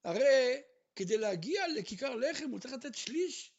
הרי 0.05 0.63
כדי 0.97 1.17
להגיע 1.17 1.69
לכיכר 1.69 2.15
לחם 2.15 2.51
הוא 2.51 2.61
צריך 2.61 2.75
לתת 2.75 2.95
שליש, 2.95 3.58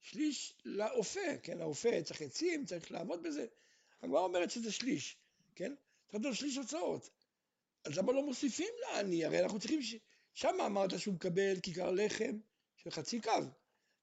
שליש 0.00 0.54
לאופה, 0.64 1.38
כן? 1.42 1.60
האופה 1.60 2.02
צריך 2.04 2.22
עצים, 2.22 2.64
צריך 2.64 2.92
לעבוד 2.92 3.22
בזה. 3.22 3.46
הגמרא 4.02 4.20
אומרת 4.20 4.50
שזה 4.50 4.72
שליש, 4.72 5.16
כן? 5.54 5.74
צריך 6.06 6.24
לתת 6.24 6.34
שליש 6.36 6.56
הוצאות. 6.56 7.10
אז 7.84 7.98
למה 7.98 8.12
לא 8.12 8.22
מוסיפים 8.22 8.74
לעני? 8.80 9.24
הרי 9.24 9.42
אנחנו 9.42 9.58
צריכים, 9.58 9.82
ש... 9.82 9.94
שם 10.34 10.56
אמרת 10.66 10.98
שהוא 10.98 11.14
מקבל 11.14 11.60
כיכר 11.60 11.90
לחם 11.90 12.38
של 12.76 12.90
חצי 12.90 13.20
קו, 13.20 13.30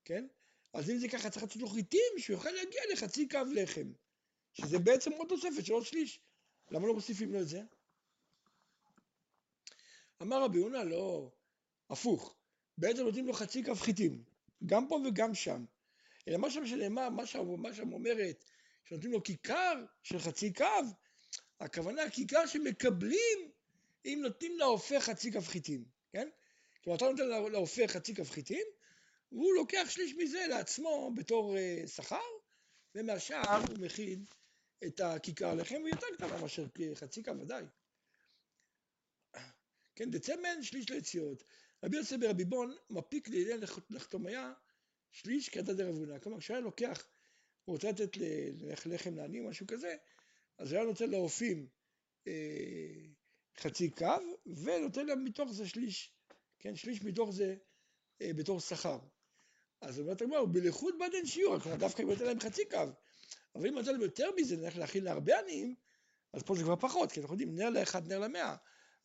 כן? 0.05 0.27
אז 0.73 0.89
אם 0.89 0.97
זה 0.97 1.07
ככה 1.09 1.29
צריך 1.29 1.43
לתת 1.43 1.55
לו 1.55 1.67
חיטים 1.67 2.13
שהוא 2.17 2.33
יוכל 2.33 2.49
להגיע 2.49 2.81
לחצי 2.93 3.27
קו 3.27 3.39
לחם, 3.53 3.91
שזה 4.53 4.79
בעצם 4.79 5.11
עוד 5.11 5.27
תוספת 5.29 5.65
של 5.65 5.73
עוד 5.73 5.85
שליש. 5.85 6.19
למה 6.71 6.87
לא 6.87 6.93
מוסיפים 6.93 7.33
לו 7.33 7.41
את 7.41 7.47
זה? 7.47 7.61
אמר 10.21 10.43
רבי 10.43 10.57
יונה, 10.57 10.83
לא, 10.83 11.31
הפוך, 11.89 12.35
בעצם 12.77 13.03
נותנים 13.03 13.27
לו 13.27 13.33
חצי 13.33 13.63
קו 13.63 13.75
חיטים, 13.75 14.23
גם 14.65 14.87
פה 14.87 14.99
וגם 15.07 15.35
שם. 15.35 15.65
אלא 16.27 16.37
מה 16.37 16.49
שם 16.49 16.65
שנאמר, 16.65 17.09
מה 17.09 17.73
שם 17.73 17.93
אומרת, 17.93 18.45
שנותנים 18.85 19.11
לו 19.11 19.23
כיכר 19.23 19.85
של 20.03 20.19
חצי 20.19 20.53
קו, 20.53 20.65
הכוונה 21.59 22.09
כיכר 22.09 22.45
שמקבלים 22.45 23.51
אם 24.05 24.19
נותנים 24.21 24.59
לאופה 24.59 24.99
חצי 24.99 25.31
כף 25.31 25.47
חיטים, 25.47 25.85
כן? 26.11 26.29
כלומר, 26.83 26.97
אתה 26.97 27.05
נותן 27.05 27.51
לאופה 27.51 27.87
חצי 27.87 28.15
כף 28.15 28.31
חיטים, 28.31 28.65
והוא 29.31 29.53
לוקח 29.53 29.89
שליש 29.89 30.13
מזה 30.13 30.45
לעצמו 30.49 31.11
בתור 31.15 31.55
uh, 31.55 31.87
שכר, 31.87 32.17
ומהשאר 32.95 33.59
הוא 33.69 33.77
מכין 33.79 34.25
את 34.85 34.99
הכיכר 34.99 35.53
לחם, 35.53 35.75
הוא 35.75 35.89
יותר 35.89 36.07
קטנה 36.17 36.41
מאשר 36.41 36.65
חצי 36.95 37.23
כף 37.23 37.33
ודאי. 37.41 37.63
כן, 39.95 40.11
דצמן 40.11 40.63
שליש 40.63 40.89
ליציאות. 40.89 41.43
רבי 41.83 41.97
יוסף 41.97 42.15
ברבי 42.19 42.45
בון 42.45 42.75
מפיק 42.89 43.27
לידי 43.27 43.65
לחתומיה 43.89 44.53
שליש 45.13 45.49
קטע 45.49 45.73
דרבונה. 45.73 46.19
כלומר, 46.19 46.39
כשהיה 46.39 46.59
לוקח, 46.59 47.07
הוא 47.65 47.75
רוצה 47.75 47.89
לתת 47.91 48.17
לחם 48.85 49.15
לעני 49.15 49.39
או 49.39 49.49
משהו 49.49 49.67
כזה, 49.67 49.95
אז 50.57 50.71
היה 50.71 50.83
נותן 50.83 51.09
לאופים 51.09 51.67
אה, 52.27 52.33
חצי 53.59 53.89
קו, 53.89 54.05
ונותן 54.45 55.05
להם 55.05 55.23
מתוך 55.23 55.51
זה 55.51 55.67
שליש, 55.67 56.13
כן, 56.59 56.75
שליש 56.75 57.03
מתוך 57.03 57.31
זה 57.31 57.55
אה, 58.21 58.33
בתור 58.33 58.59
שכר. 58.59 58.99
אז 59.81 59.99
אומרת 59.99 60.21
הגמרא, 60.21 60.45
בלכות 60.45 60.95
בד 60.97 61.09
אין 61.13 61.25
שיעור, 61.25 61.59
כלומר 61.59 61.77
דווקא 61.77 62.01
אם 62.01 62.09
נותן 62.09 62.25
להם 62.25 62.39
חצי 62.39 62.61
קו, 62.69 62.77
אבל 63.55 63.67
אם 63.67 63.73
נותן 63.73 63.91
להם 63.91 64.01
יותר 64.01 64.29
מזה, 64.37 64.57
נלך 64.57 64.77
להכין 64.77 65.03
להרבה 65.03 65.39
עניים, 65.39 65.75
אז 66.33 66.43
פה 66.43 66.55
זה 66.55 66.63
כבר 66.63 66.75
פחות, 66.75 67.11
כי 67.11 67.19
אנחנו 67.19 67.33
יודעים, 67.33 67.55
נר 67.55 67.69
לאחד, 67.69 68.07
נר 68.07 68.19
למאה, 68.19 68.55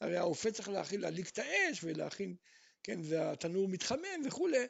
הרי 0.00 0.16
האופה 0.16 0.50
צריך 0.50 0.68
להכין, 0.68 1.00
להדליק 1.00 1.28
את 1.28 1.38
האש 1.38 1.84
ולהכין, 1.84 2.36
כן, 2.82 3.00
והתנור 3.02 3.68
מתחמם 3.68 4.22
וכולי, 4.26 4.66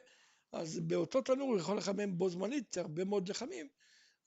אז 0.51 0.79
באותו 0.79 1.21
תנור 1.21 1.57
יכול 1.57 1.77
לחמם 1.77 2.17
בו 2.17 2.29
זמנית 2.29 2.77
הרבה 2.77 3.03
מאוד 3.03 3.29
לחמים, 3.29 3.69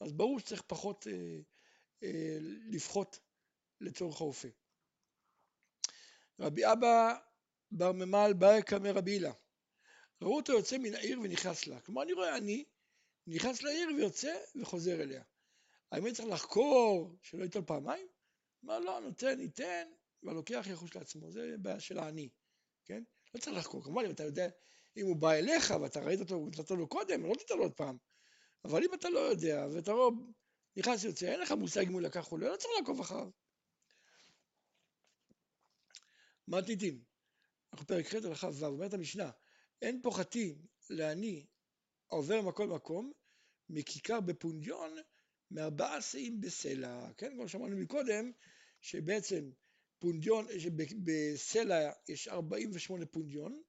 אז 0.01 0.13
ברור 0.13 0.39
שצריך 0.41 0.63
פחות 0.63 1.07
אה, 1.07 1.39
אה, 2.03 2.39
לפחות 2.71 3.19
לצורך 3.81 4.21
האופה. 4.21 4.49
רבי 6.41 6.73
אבא 6.73 7.15
בר 7.71 7.93
ממל 7.93 8.33
בא 8.39 8.57
יקמא 8.59 8.89
רבי 8.89 9.11
הילה. 9.11 9.33
ראו 10.23 10.37
אותו 10.37 10.53
יוצא 10.53 10.79
מן 10.79 10.95
העיר 10.95 11.21
ונכנס 11.21 11.67
לה. 11.67 11.81
כלומר, 11.81 12.03
אני 12.03 12.13
רואה 12.13 12.37
אני 12.37 12.65
נכנס 13.27 13.63
לעיר 13.63 13.89
ויוצא 13.97 14.39
וחוזר 14.61 15.03
אליה. 15.03 15.23
האם 15.93 16.07
אני 16.07 16.15
צריך 16.15 16.29
לחקור 16.29 17.17
שלא 17.23 17.45
ייתן 17.45 17.65
פעמיים? 17.65 18.07
אמר 18.65 18.79
לא, 18.79 19.01
נותן, 19.01 19.41
ייתן, 19.41 19.89
והלוקח 20.23 20.67
יחוש 20.71 20.97
לעצמו. 20.97 21.31
זה 21.31 21.55
בעיה 21.59 21.81
של 21.81 21.99
העני, 21.99 22.29
כן? 22.85 23.03
לא 23.35 23.41
צריך 23.41 23.57
לחקור. 23.57 23.85
כמובן, 23.85 24.05
אם 24.05 24.11
אתה 24.11 24.25
יודע, 24.25 24.49
אם 24.97 25.07
הוא 25.07 25.17
בא 25.17 25.33
אליך 25.33 25.75
ואתה 25.83 26.01
ראית 26.01 26.21
אותו, 26.21 26.47
נתת 26.47 26.71
לו 26.71 26.89
קודם, 26.89 27.25
לא 27.25 27.35
תיתן 27.35 27.57
לו 27.57 27.63
עוד 27.63 27.73
פעם. 27.73 27.97
אבל 28.65 28.85
אם 28.85 28.95
אתה 28.95 29.09
לא 29.09 29.19
יודע, 29.19 29.67
ואתה 29.75 29.93
רואה, 29.93 30.11
נכנס 30.77 31.05
ויוצא, 31.05 31.27
אין 31.27 31.41
לך 31.41 31.53
מושג 31.53 31.87
אם 31.87 31.93
הוא 31.93 32.01
לקח 32.01 32.33
או 32.33 32.39
לא, 32.39 32.51
לא 32.51 32.57
צריך 32.57 32.73
לעקוב 32.79 33.01
אחריו. 33.01 33.31
מתניתים, 36.49 37.03
אנחנו 37.73 37.87
פרק 37.87 38.07
ח' 38.07 38.15
הלכה 38.15 38.49
ו', 38.49 38.67
אומרת 38.67 38.95
המשנה, 38.95 39.31
אין 39.83 40.03
פוחתים 40.03 40.67
לעני 40.91 41.47
העובר 42.11 42.43
מכל 42.43 42.67
מקום, 42.67 43.13
מכיכר 43.69 44.21
בפונדיון, 44.21 44.97
מארבעה 45.51 46.03
שאים 46.03 46.41
בסלע, 46.41 47.13
כן? 47.17 47.33
כמו 47.37 47.49
שאמרנו 47.49 47.77
מקודם, 47.77 48.33
שבעצם 48.81 49.51
פונדיון, 49.99 50.47
שבסלע 50.59 51.91
יש 52.09 52.29
48 52.29 53.07
פונדיון, 53.07 53.63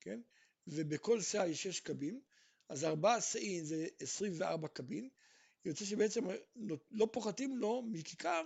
כן? 0.00 0.20
ובכל 0.66 1.20
שאה 1.20 1.46
יש 1.46 1.62
6 1.62 1.80
קבין, 1.80 2.20
אז 2.68 2.84
ארבעה 2.84 3.20
שאים 3.20 3.64
זה 3.64 3.86
24 4.00 4.68
קבין, 4.68 5.08
יוצא 5.64 5.84
שבעצם 5.84 6.24
לא 6.90 7.08
פוחתים 7.12 7.56
לו 7.56 7.82
מכיכר 7.82 8.42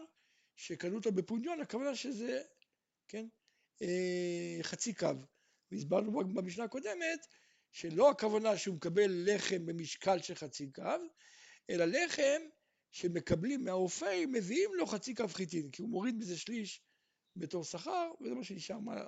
שקנו 0.56 0.96
אותו 0.96 1.12
בפונדיון, 1.12 1.60
הכוונה 1.60 1.94
שזה, 1.94 2.42
כן, 3.08 3.26
אה, 3.82 4.58
חצי 4.62 4.94
קו. 4.94 5.08
והסברנו 5.70 6.12
במשנה 6.34 6.64
הקודמת 6.64 7.26
שלא 7.72 8.10
הכוונה 8.10 8.56
שהוא 8.56 8.76
מקבל 8.76 9.24
לחם 9.26 9.66
במשקל 9.66 10.22
של 10.22 10.34
חצי 10.34 10.72
קו, 10.72 10.82
אלא 11.70 11.84
לחם 11.84 12.40
שמקבלים 12.90 13.64
מהאופי, 13.64 14.26
מביאים 14.26 14.70
לו 14.74 14.86
חצי 14.86 15.14
קו 15.14 15.28
חיטין, 15.28 15.70
כי 15.70 15.82
הוא 15.82 15.90
מוריד 15.90 16.14
מזה 16.18 16.38
שליש 16.38 16.82
בתור 17.36 17.64
שכר, 17.64 18.10
וזה 18.20 18.34
מה 18.34 18.44
שנשאר, 18.44 18.78
מה, 18.78 19.06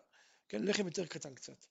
כן, 0.49 0.65
לחם 0.65 0.87
יותר 0.87 1.07
קטן 1.07 1.35
קצת. 1.35 1.67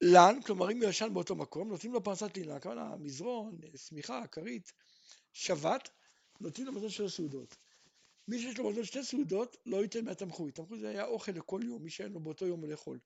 לן, 0.00 0.38
כלומר 0.46 0.70
אם 0.70 0.82
הוא 0.82 0.90
ישן 0.90 1.14
באותו 1.14 1.34
מקום, 1.34 1.68
נותנים 1.68 1.92
לו 1.92 2.04
פרסת 2.04 2.36
לינה, 2.36 2.56
הכוונה 2.56 2.96
מזרון, 2.96 3.58
שמיכה, 3.76 4.26
כרית, 4.26 4.72
שבת, 5.32 5.88
נותנים 6.40 6.66
לו 6.66 6.72
מזון 6.72 6.90
של 6.90 7.04
הסעודות. 7.04 7.56
מי 8.28 8.38
שיש 8.38 8.58
לו 8.58 8.70
מזון 8.70 8.84
שתי 8.84 9.04
סעודות, 9.04 9.56
לא 9.66 9.82
ייתן 9.82 10.04
מהתמחוי. 10.04 10.52
תמחוי 10.52 10.78
זה 10.78 10.88
היה 10.88 11.04
אוכל 11.04 11.32
לכל 11.32 11.60
יום, 11.64 11.82
מי 11.82 11.90
שאין 11.90 12.12
לו 12.12 12.20
באותו 12.20 12.46
יום 12.46 12.64
לאכול. 12.64 12.98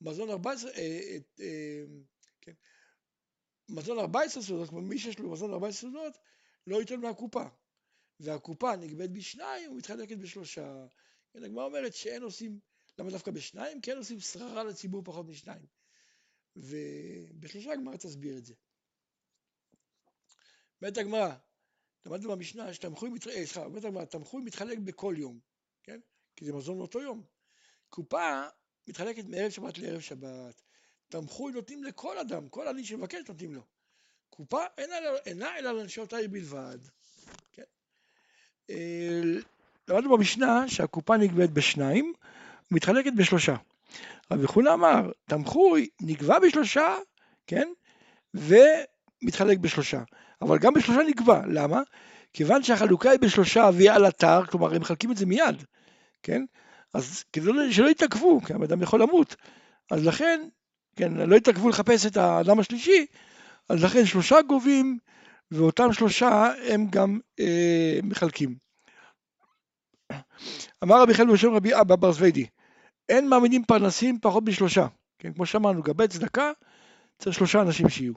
מזון 0.00 0.30
14, 0.30 0.70
אה, 0.70 0.76
אה, 0.78 1.18
אה, 1.40 1.84
כן. 2.40 2.52
מזון 3.68 3.98
14 3.98 4.42
סעודות, 4.42 4.68
כלומר 4.68 4.88
מי 4.88 4.98
שיש 4.98 5.18
לו 5.18 5.30
מזון 5.30 5.52
14 5.52 5.80
סעודות, 5.80 6.18
לא 6.66 6.80
ייתן 6.80 7.00
מהקופה. 7.00 7.44
והקופה 8.20 8.76
נגבית 8.76 9.10
בשניים 9.10 9.72
ומתחלקת 9.72 10.16
בשלושה. 10.16 10.86
כן, 11.32 11.44
הגמרא 11.44 11.64
אומרת 11.64 11.94
שאין 11.94 12.22
עושים, 12.22 12.58
למה 12.98 13.10
דווקא 13.10 13.30
בשניים? 13.30 13.80
כן 13.80 13.96
עושים 13.96 14.20
שררה 14.20 14.64
לציבור 14.64 15.02
פחות 15.04 15.26
משניים. 15.26 15.66
ובשלושה 16.56 17.72
הגמרא 17.72 17.96
תסביר 17.96 18.38
את 18.38 18.44
זה. 18.44 18.54
אומרת 20.82 20.98
הגמרא, 20.98 21.34
למדנו 22.06 22.30
במשנה 22.30 22.70
מתחלק, 23.10 23.36
אה, 23.36 23.46
סליחה, 23.46 23.64
אומרת 23.64 23.84
הגמרא, 23.84 24.04
תמחוי 24.04 24.42
מתחלק 24.42 24.78
בכל 24.78 25.14
יום, 25.18 25.38
כן? 25.82 26.00
כי 26.36 26.44
זה 26.44 26.52
מזון 26.52 26.78
מאותו 26.78 27.00
יום. 27.00 27.22
קופה 27.88 28.42
מתחלקת 28.88 29.24
מערב 29.24 29.50
שבת 29.50 29.78
לערב 29.78 30.00
שבת. 30.00 30.62
תמחוי 31.08 31.52
נותנים 31.52 31.84
לכל 31.84 32.18
אדם, 32.18 32.48
כל 32.48 32.68
עני 32.68 32.84
שמבקש 32.84 33.20
נותנים 33.28 33.54
לו. 33.54 33.62
קופה 34.30 34.64
אינה, 34.78 34.94
אינה 35.26 35.58
אלא 35.58 35.72
לנשות 35.72 36.12
העיר 36.12 36.28
בלבד. 36.28 36.78
כן? 37.52 37.62
אה, 38.70 39.20
למדנו 39.88 40.16
במשנה 40.16 40.68
שהקופה 40.68 41.16
נגבית 41.16 41.50
בשניים 41.50 42.12
ומתחלקת 42.70 43.12
בשלושה. 43.16 43.56
רבי 44.30 44.46
חונה 44.46 44.74
אמר, 44.74 45.10
תמחוי 45.24 45.88
נגבה 46.00 46.40
בשלושה, 46.40 46.96
כן? 47.46 47.68
ומתחלק 48.34 49.58
בשלושה. 49.58 50.02
אבל 50.42 50.58
גם 50.58 50.74
בשלושה 50.74 51.00
נגבה, 51.08 51.40
למה? 51.46 51.80
כיוון 52.32 52.62
שהחלוקה 52.62 53.10
היא 53.10 53.20
בשלושה 53.20 53.70
והיא 53.74 53.90
על 53.90 54.08
אתר, 54.08 54.46
כלומר 54.46 54.74
הם 54.74 54.80
מחלקים 54.80 55.12
את 55.12 55.16
זה 55.16 55.26
מיד, 55.26 55.64
כן? 56.22 56.44
אז 56.94 57.24
כדי 57.32 57.46
לא- 57.52 57.72
שלא 57.72 57.88
יתעכבו, 57.88 58.40
כי 58.40 58.52
האדם 58.52 58.82
יכול 58.82 59.02
למות, 59.02 59.36
אז 59.90 60.06
לכן, 60.06 60.48
כן, 60.96 61.12
לא 61.14 61.36
יתעכבו 61.36 61.68
לחפש 61.68 62.06
את 62.06 62.16
האדם 62.16 62.58
השלישי, 62.58 63.06
אז 63.68 63.84
לכן 63.84 64.06
שלושה 64.06 64.42
גובים, 64.42 64.98
ואותם 65.50 65.92
שלושה 65.92 66.52
הם 66.68 66.86
גם 66.90 67.18
אה, 67.40 67.98
מחלקים. 68.02 68.54
אמר 70.84 71.02
רבי 71.02 71.14
חייל 71.14 71.32
בשם 71.32 71.54
רבי 71.54 71.80
אבא 71.80 71.96
בר 71.96 72.12
זווידי, 72.12 72.46
אין 73.08 73.28
מעמידים 73.28 73.64
פרנסים 73.64 74.18
פחות 74.22 74.44
משלושה, 74.46 74.86
כן, 75.18 75.32
כמו 75.32 75.46
שאמרנו, 75.46 75.82
גבי 75.82 76.08
צדקה, 76.08 76.52
צריך 77.18 77.36
שלושה 77.36 77.60
אנשים 77.62 77.88
שיהיו. 77.88 78.12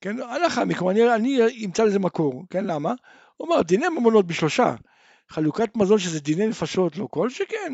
כן, 0.00 0.20
הלכה 0.20 0.64
מקום, 0.64 0.88
אני, 0.88 1.14
אני 1.14 1.38
אמצא 1.64 1.84
לזה 1.84 1.98
מקור, 1.98 2.44
כן, 2.50 2.64
למה? 2.64 2.94
הוא 3.36 3.48
אמר, 3.48 3.62
דיני 3.62 3.88
ממונות 3.88 4.26
בשלושה, 4.26 4.74
חלוקת 5.28 5.76
מזון 5.76 5.98
שזה 5.98 6.20
דיני 6.20 6.46
נפשות, 6.46 6.96
לא 6.96 7.06
כל 7.10 7.30
שכן. 7.30 7.72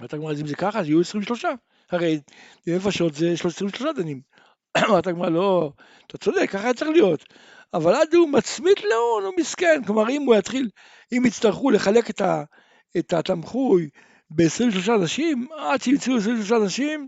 ואתה 0.00 0.16
אומר, 0.16 0.30
אז 0.30 0.40
אם 0.40 0.46
זה 0.46 0.56
ככה, 0.56 0.80
אז 0.80 0.88
יהיו 0.88 1.00
23, 1.00 1.44
הרי 1.90 2.20
דיני 2.66 2.76
נפשות 2.76 3.14
זה 3.14 3.32
23 3.32 3.96
דנים. 3.96 4.20
אמרת 4.88 5.06
הגמרא, 5.06 5.28
לא, 5.28 5.72
אתה 6.06 6.18
צודק, 6.18 6.50
ככה 6.50 6.74
צריך 6.74 6.90
להיות. 6.90 7.24
אבל 7.74 7.94
עד 7.94 8.14
הוא 8.14 8.28
מצמית 8.28 8.80
להון, 8.84 9.24
הוא 9.24 9.34
מסכן. 9.40 9.84
כלומר, 9.86 10.08
אם 10.10 10.22
הוא 10.22 10.34
יתחיל, 10.34 10.68
אם 11.12 11.22
יצטרכו 11.26 11.70
לחלק 11.70 12.10
את, 12.10 12.20
ה, 12.20 12.44
את 12.98 13.12
התמחוי 13.12 13.88
ב-23 14.30 14.92
אנשים, 14.94 15.48
עד 15.56 15.82
שימצאו 15.82 16.16
23 16.16 16.52
אנשים, 16.52 17.06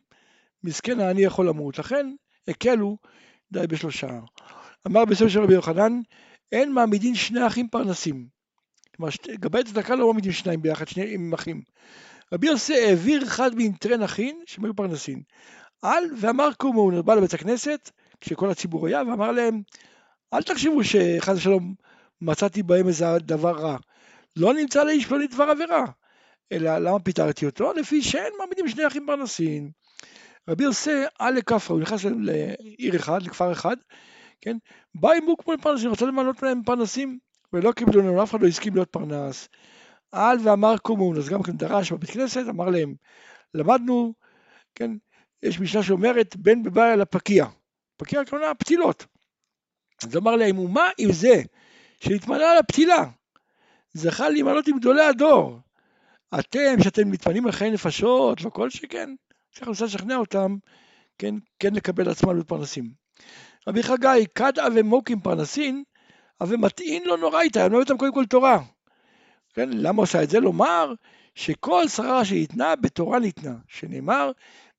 מסכן 0.64 1.00
העני 1.00 1.22
יכול 1.22 1.48
למות. 1.48 1.78
לכן, 1.78 2.14
הקלו 2.48 2.96
די 3.52 3.66
בשלושה. 3.66 4.20
אמר 4.86 5.04
בסוף 5.04 5.28
של 5.28 5.42
רבי 5.42 5.54
יוחנן, 5.54 6.00
אין 6.52 6.72
מעמידין 6.72 7.14
שני 7.14 7.46
אחים 7.46 7.68
פרנסים. 7.68 8.26
כלומר, 8.96 9.12
גבי 9.30 9.64
צדקה 9.64 9.94
לא 9.94 10.06
מעמידים 10.06 10.32
שניים 10.32 10.62
ביחד, 10.62 10.88
שני 10.88 11.14
עם 11.14 11.34
אחים. 11.34 11.62
רבי 12.32 12.46
יוסי 12.46 12.74
העביר 12.74 13.22
אחד 13.22 13.54
מאינטרן 13.54 14.02
אחין, 14.02 14.42
שהם 14.46 14.64
היו 14.64 14.74
פרנסים. 14.74 15.22
על 15.82 16.04
ואמר 16.16 16.48
קומו, 16.52 16.80
הוא 16.80 17.02
בא 17.02 17.14
לבית 17.14 17.34
הכנסת, 17.34 17.90
כשכל 18.20 18.50
הציבור 18.50 18.86
היה, 18.86 19.02
ואמר 19.02 19.32
להם, 19.32 19.62
אל 20.34 20.42
תחשבו 20.42 20.84
שחס 20.84 21.36
ושלום 21.36 21.74
מצאתי 22.20 22.62
בהם 22.62 22.88
איזה 22.88 23.06
דבר 23.18 23.58
רע. 23.58 23.76
לא 24.36 24.54
נמצא 24.54 24.84
לאיש 24.84 25.06
פלוני 25.06 25.26
דבר 25.26 25.44
עבירה. 25.44 25.84
אלא 26.52 26.78
למה 26.78 27.00
פיטרתי 27.00 27.46
אותו? 27.46 27.72
לפי 27.72 28.02
שאין 28.02 28.32
מעמידים 28.38 28.68
שני 28.68 28.86
אחים 28.86 29.06
פרנסים. 29.06 29.70
רבי 30.48 30.64
יוסי 30.64 31.02
על 31.18 31.34
לכפרה, 31.34 31.76
הוא 31.76 31.82
נכנס 31.82 32.04
לעיר 32.04 32.96
אחד, 32.96 33.22
לכפר 33.22 33.52
אחד, 33.52 33.76
כן? 34.40 34.56
בא 34.94 35.12
עם 35.12 35.24
מוקמו 35.24 35.52
לפרנסים, 35.52 35.90
רצה 35.90 36.06
למנות 36.06 36.42
להם 36.42 36.62
פרנסים, 36.62 37.18
ולא 37.52 37.72
קיבלו 37.72 38.00
לנו, 38.00 38.22
אף 38.22 38.30
אחד 38.30 38.42
לא 38.42 38.46
הסכים 38.46 38.74
להיות 38.74 38.90
פרנס. 38.90 39.48
על 40.12 40.38
ואמר 40.44 40.78
קומון, 40.78 41.18
אז 41.18 41.28
גם 41.28 41.42
כן 41.42 41.52
דרש 41.52 41.92
בבית 41.92 42.10
כנסת, 42.10 42.44
אמר 42.48 42.68
להם, 42.68 42.94
למדנו 43.54 44.14
כן, 44.74 44.90
יש 45.42 45.60
משנה 45.60 45.82
שאומרת 45.82 46.36
בן 46.36 46.62
בבעיה 46.62 46.96
לפקיע, 46.96 47.46
פקיע 47.96 48.20
הכוונה 48.20 48.54
פתילות. 48.54 49.06
אז 50.02 50.16
אמר 50.16 50.36
להם, 50.36 50.58
ומה 50.58 50.88
עם 50.98 51.12
זה 51.12 51.42
שנתמנה 52.00 52.50
על 52.50 52.58
הפתילה? 52.58 53.04
זכה 53.92 54.28
להימנות 54.28 54.68
עם 54.68 54.78
גדולי 54.78 55.02
הדור. 55.02 55.60
אתם, 56.34 56.82
שאתם 56.82 57.10
מתפנים 57.10 57.46
על 57.46 57.52
חיי 57.52 57.70
נפשות 57.70 58.44
וכל 58.44 58.70
שכן, 58.70 59.10
צריך 59.52 59.68
לנסות 59.68 59.88
לשכנע 59.88 60.16
אותם, 60.16 60.56
כן, 61.18 61.34
כן 61.58 61.74
לקבל 61.74 62.10
עצמם 62.10 62.32
להיות 62.32 62.48
פרנסים. 62.48 62.90
רבי 63.68 63.82
חגי, 63.82 64.26
כד 64.34 64.58
אבי 64.58 64.82
מוקים 64.82 65.20
פרנסין, 65.20 65.82
אבי 66.42 66.56
מטעין 66.56 67.04
לו 67.04 67.16
נורייתא, 67.16 67.66
אני 67.66 67.76
אותם 67.76 67.96
קודם 67.96 68.14
כל 68.14 68.26
תורה. 68.26 68.58
כן, 69.54 69.68
למה 69.72 70.02
עושה 70.02 70.22
את 70.22 70.30
זה? 70.30 70.40
לומר 70.40 70.94
שכל 71.34 71.88
שרה 71.88 72.24
שניתנה, 72.24 72.76
בתורה 72.76 73.18
ניתנה, 73.18 73.54
שנאמר, 73.68 74.30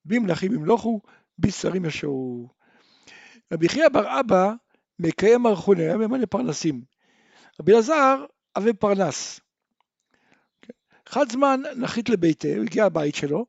במלכים 0.05 0.53
ימלוכו, 0.53 1.01
בשרים 1.39 1.85
ישרו. 1.85 2.47
רבי 3.53 3.69
חייא 3.69 3.89
בר 3.89 4.19
אבא 4.19 4.53
מקיים 4.99 5.41
מרחוני, 5.41 5.83
היה 5.83 5.97
ממלא 5.97 6.25
פרנסים. 6.25 6.81
רבי 7.59 7.71
אלעזר, 7.71 8.25
אבי 8.57 8.73
פרנס. 8.73 9.39
אחד 11.09 11.31
זמן 11.31 11.61
נחית 11.75 12.09
לביתה, 12.09 12.47
הוא 12.47 12.63
הגיע 12.63 12.85
לבית 12.85 13.15
שלו, 13.15 13.45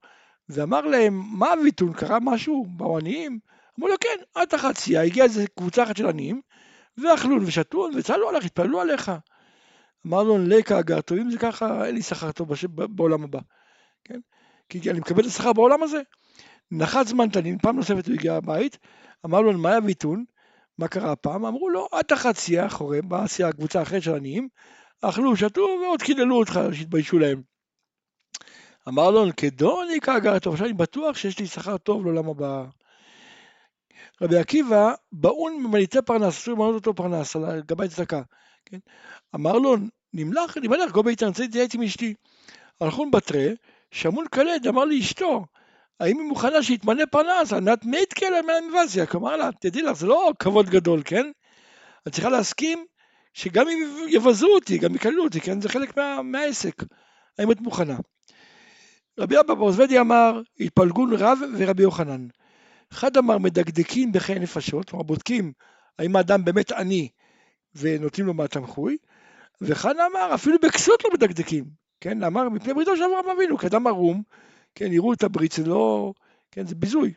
ואמר 0.48 0.80
להם, 0.80 1.22
מה 1.38 1.52
הוויתון, 1.52 1.92
קרה 1.92 2.18
משהו? 2.20 2.66
באו 2.68 2.98
עניים? 2.98 3.38
אמרו 3.78 3.88
לו, 3.88 3.94
כן, 4.00 4.18
עד 4.34 4.54
החצייה, 4.54 5.02
הגיעה 5.02 5.26
איזו 5.26 5.42
קבוצה 5.56 5.82
אחת 5.82 5.96
של 5.96 6.06
עניים, 6.06 6.40
ואכלון 6.98 7.44
ושתון, 7.44 7.92
וצלו 7.96 8.28
עליך, 8.28 8.44
התפללו 8.44 8.80
עליך. 8.80 9.12
אמר 10.06 10.22
לו, 10.22 10.38
לקה 10.38 10.78
אגרתו, 10.78 11.14
אם 11.14 11.30
זה 11.30 11.38
ככה, 11.38 11.86
אין 11.86 11.94
לי 11.94 12.02
שכר 12.02 12.32
טוב 12.32 12.48
בעולם 12.74 13.24
הבא. 13.24 13.38
כן? 14.04 14.20
כי 14.68 14.90
אני 14.90 15.00
מקבל 15.00 15.22
את 15.22 15.26
השכר 15.26 15.52
בעולם 15.52 15.82
הזה. 15.82 16.00
נחת 16.70 17.06
זמן 17.06 17.28
תנין, 17.28 17.58
פעם 17.58 17.76
נוספת 17.76 18.06
הוא 18.06 18.14
הגיע 18.14 18.34
הבית, 18.34 18.78
אמר 19.26 19.40
לו, 19.40 19.58
מה 19.58 19.70
היה 19.70 19.78
ויתון? 19.84 20.24
מה 20.78 20.88
קרה 20.88 21.12
הפעם? 21.12 21.44
אמרו 21.44 21.70
לו, 21.70 21.88
עד 21.92 22.12
החצייה 22.12 22.66
אחוריהם, 22.66 23.08
באה 23.08 23.24
הקבוצה 23.48 23.78
האחרת 23.78 24.02
של 24.02 24.14
עניים, 24.14 24.48
אכלו, 25.00 25.36
שתו 25.36 25.60
ועוד 25.82 26.02
קיללו 26.02 26.38
אותך, 26.38 26.60
שהתביישו 26.72 27.18
להם. 27.18 27.42
אמר 28.88 29.10
לו, 29.10 29.24
כדוני 29.36 30.00
כאגרתו, 30.00 30.52
עכשיו 30.52 30.66
אני 30.66 30.74
בטוח 30.74 31.16
שיש 31.16 31.38
לי 31.38 31.46
שכר 31.46 31.78
טוב 31.78 32.06
לעולם 32.06 32.28
הבא. 32.28 32.64
רבי 34.22 34.38
עקיבא, 34.38 34.92
באון 35.12 35.62
ממליטי 35.62 36.02
פרנס, 36.02 36.28
אסור 36.28 36.54
למנות 36.54 36.74
אותו 36.74 36.94
פרנס, 36.94 37.36
על 37.36 37.62
גבי 37.66 37.88
צדקה. 37.88 38.22
כן? 38.64 38.78
אמר 39.34 39.52
לו, 39.52 39.76
נמלך, 40.14 40.56
נמלך, 40.56 40.92
גו 40.92 41.02
ביתן, 41.02 41.26
רוצה 41.26 41.42
להתייעץ 41.42 41.74
עם 41.74 41.82
אשתי. 41.82 42.14
הלכון 42.80 43.10
בתרי, 43.10 43.54
שמון 43.90 44.24
קלד, 44.30 44.66
אמר 44.66 44.84
לאשתו, 44.84 45.44
האם 46.00 46.18
היא 46.18 46.28
מוכנה 46.28 46.62
שיתמנה 46.62 47.06
פרנס, 47.06 47.52
ענת 47.52 47.84
מית 47.84 48.12
כאלה 48.12 48.42
מהאינבזיה, 48.42 49.06
כלומר 49.06 49.36
לה, 49.36 49.50
תדעי 49.60 49.82
לך, 49.82 49.92
זה 49.92 50.06
לא 50.06 50.32
כבוד 50.38 50.70
גדול, 50.70 51.02
כן? 51.04 51.30
את 52.08 52.12
צריכה 52.12 52.28
להסכים 52.28 52.84
שגם 53.34 53.68
אם 53.68 54.06
יבזו 54.08 54.46
אותי, 54.46 54.78
גם 54.78 54.94
יקללו 54.94 55.24
אותי, 55.24 55.40
כן? 55.40 55.60
זה 55.60 55.68
חלק 55.68 55.96
מה, 55.96 56.22
מהעסק. 56.22 56.82
האם 57.38 57.52
את 57.52 57.60
מוכנה? 57.60 57.96
רבי 59.18 59.40
אבא 59.40 59.54
ברוזוודי 59.54 60.00
אמר, 60.00 60.42
התפלגון 60.60 61.12
רב 61.12 61.38
ורבי 61.58 61.82
יוחנן. 61.82 62.26
אחד 62.92 63.16
אמר 63.16 63.38
מדקדקים 63.38 64.12
בחיי 64.12 64.38
נפשות, 64.38 64.90
כלומר 64.90 65.04
בודקים 65.04 65.52
האם 65.98 66.16
האדם 66.16 66.44
באמת 66.44 66.72
עני 66.72 67.08
ונותנים 67.74 68.26
לו 68.26 68.34
מהתמחוי, 68.34 68.96
ואחד 69.60 69.94
אמר 69.96 70.34
אפילו 70.34 70.56
בכסות 70.62 71.04
לא 71.04 71.10
מדקדקים, 71.12 71.64
כן, 72.00 72.22
אמר 72.22 72.48
מפני 72.48 72.74
בריתו 72.74 72.96
של 72.96 73.02
אברהם 73.02 73.36
אבינו, 73.36 73.58
כאדם 73.58 73.86
ערום, 73.86 74.22
כן, 74.74 74.92
יראו 74.92 75.12
את 75.12 75.22
הברית, 75.22 75.52
זה 75.52 75.64
לא, 75.64 76.12
כן, 76.50 76.66
זה 76.66 76.74
ביזוי. 76.74 77.12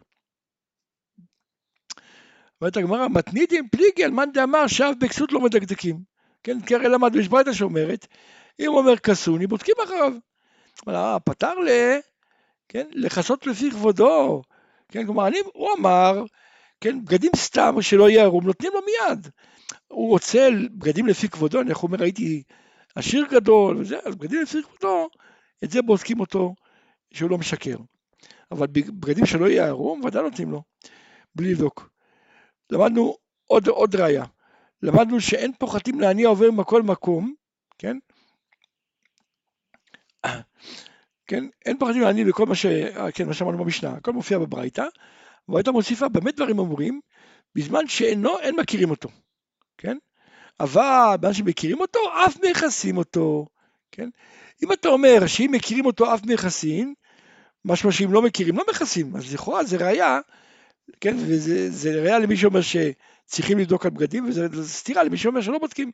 אומרת 2.64 2.78
הגמרא, 2.78 3.08
מתניתים 3.08 3.68
פליגי 3.72 4.04
על 4.04 4.12
מאן 4.12 4.32
דאמר 4.32 4.68
שב 4.68 4.94
בכסות 5.00 5.32
לא 5.32 5.42
מדקדקים, 5.42 6.00
כן, 6.44 6.62
כי 6.62 6.76
הרי 6.76 6.90
למדנו, 6.90 7.22
יש 7.22 7.28
ברייתא 7.28 7.54
שאומרת, 7.54 8.08
אם 8.60 8.68
אומר 8.68 8.98
כסוני, 8.98 9.48
בודקים 9.48 9.76
אחריו. 9.84 10.14
פתר 11.26 11.60
ל... 11.60 11.70
כן, 12.70 12.88
לכסות 12.92 13.48
לפי 13.48 13.72
כבודו, 13.72 14.42
כן, 14.90 15.06
כלומר, 15.06 15.28
אני, 15.28 15.38
הוא 15.54 15.70
אמר, 15.80 16.24
כן, 16.82 17.06
בגדים 17.06 17.32
סתם 17.36 17.82
שלא 17.82 18.10
יהיה 18.10 18.24
ערום, 18.24 18.46
נותנים 18.46 18.72
לו 18.74 18.80
מיד. 18.86 19.28
הוא 19.88 20.10
רוצה 20.10 20.50
בגדים 20.78 21.08
לפי 21.08 21.30
כבודו, 21.30 21.62
אני 21.62 21.70
איך 21.70 21.84
אומר, 21.84 22.04
הייתי 22.04 22.44
עשיר 22.96 23.26
גדול 23.32 23.78
וזה, 23.78 23.98
אז 24.06 24.16
בגדים 24.16 24.42
לפי 24.42 24.64
כבודו, 24.64 25.08
את 25.64 25.72
זה 25.72 25.82
בודקים 25.82 26.20
אותו 26.20 26.56
שהוא 27.14 27.30
לא 27.30 27.38
משקר. 27.38 27.78
אבל 28.52 28.68
בגדים 28.68 29.26
שלא 29.26 29.46
יהיה 29.46 29.68
ערום, 29.68 30.02
ודאי 30.06 30.24
נותנים 30.24 30.52
לו, 30.52 30.64
בלי 31.36 31.52
לבדוק. 31.52 31.93
למדנו 32.70 33.18
עוד, 33.46 33.68
עוד 33.68 33.96
ראיה, 33.96 34.26
למדנו 34.82 35.22
שאין 35.22 35.52
פוחתים 35.60 36.00
לעני 36.00 36.26
העובר 36.26 36.52
מכל 36.52 36.82
מקום, 36.82 37.34
כן? 37.78 37.98
כן, 41.28 41.44
אין 41.66 41.78
פחדים 41.80 42.02
לעני 42.02 42.26
בכל 42.26 42.46
מה, 42.46 42.56
ש... 42.56 42.66
כן, 43.14 43.28
מה 43.28 43.34
שאמרנו 43.34 43.58
במשנה, 43.58 43.92
הכל 43.92 44.14
מופיע 44.14 44.40
בברייתא, 44.40 44.86
והייתה 45.50 45.72
מוסיפה 45.72 46.10
במה 46.10 46.32
דברים 46.32 46.60
אמורים, 46.60 47.02
בזמן 47.56 47.88
שאינו, 47.88 48.40
אין 48.40 48.56
מכירים 48.60 48.90
אותו, 48.90 49.10
כן? 49.78 49.98
אבל 50.60 51.16
בזמן 51.20 51.34
שמכירים 51.34 51.80
אותו, 51.80 52.00
אף 52.26 52.40
מייחסים 52.42 52.98
אותו, 52.98 53.48
כן? 53.92 54.10
אם 54.64 54.74
אתה 54.74 54.90
אומר 54.90 55.28
שאם 55.28 55.50
מכירים 55.54 55.86
אותו 55.86 56.14
אף 56.14 56.26
מייחסים, 56.26 56.94
משמע 57.66 57.92
שאם 57.92 58.14
לא 58.14 58.22
מכירים 58.22 58.58
לא 58.58 58.64
מכסים, 58.70 59.16
אז 59.16 59.34
לכאורה 59.34 59.64
זה 59.64 59.78
ראייה, 59.78 60.20
כן, 61.02 61.16
וזה 61.18 62.02
ראייה 62.02 62.20
למי 62.20 62.38
שאומר 62.38 62.60
שצריכים 62.62 63.60
לבדוק 63.60 63.86
על 63.86 63.92
בגדים, 63.92 64.26
וזה 64.26 64.68
סתירה 64.68 65.04
למי 65.04 65.18
שאומר 65.18 65.42
שלא 65.42 65.60
בודקים, 65.60 65.92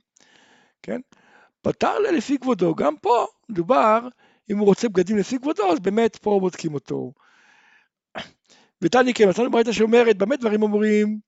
כן? 0.83 1.01
פתר 1.61 1.99
לפי 1.99 2.37
כבודו, 2.37 2.75
גם 2.75 2.97
פה 2.97 3.27
מדובר 3.49 4.07
אם 4.51 4.57
הוא 4.57 4.65
רוצה 4.65 4.89
בגדים 4.89 5.17
לפי 5.17 5.39
כבודו, 5.39 5.71
אז 5.71 5.79
באמת 5.79 6.15
פה 6.15 6.37
בודקים 6.41 6.73
אותו. 6.73 7.13
ותני 8.81 9.13
כן, 9.13 9.29
מצאנו 9.29 9.51
ברייתא 9.51 9.71
שאומרת, 9.71 10.17
במה 10.17 10.35
דברים 10.35 10.63
אומרים? 10.63 11.19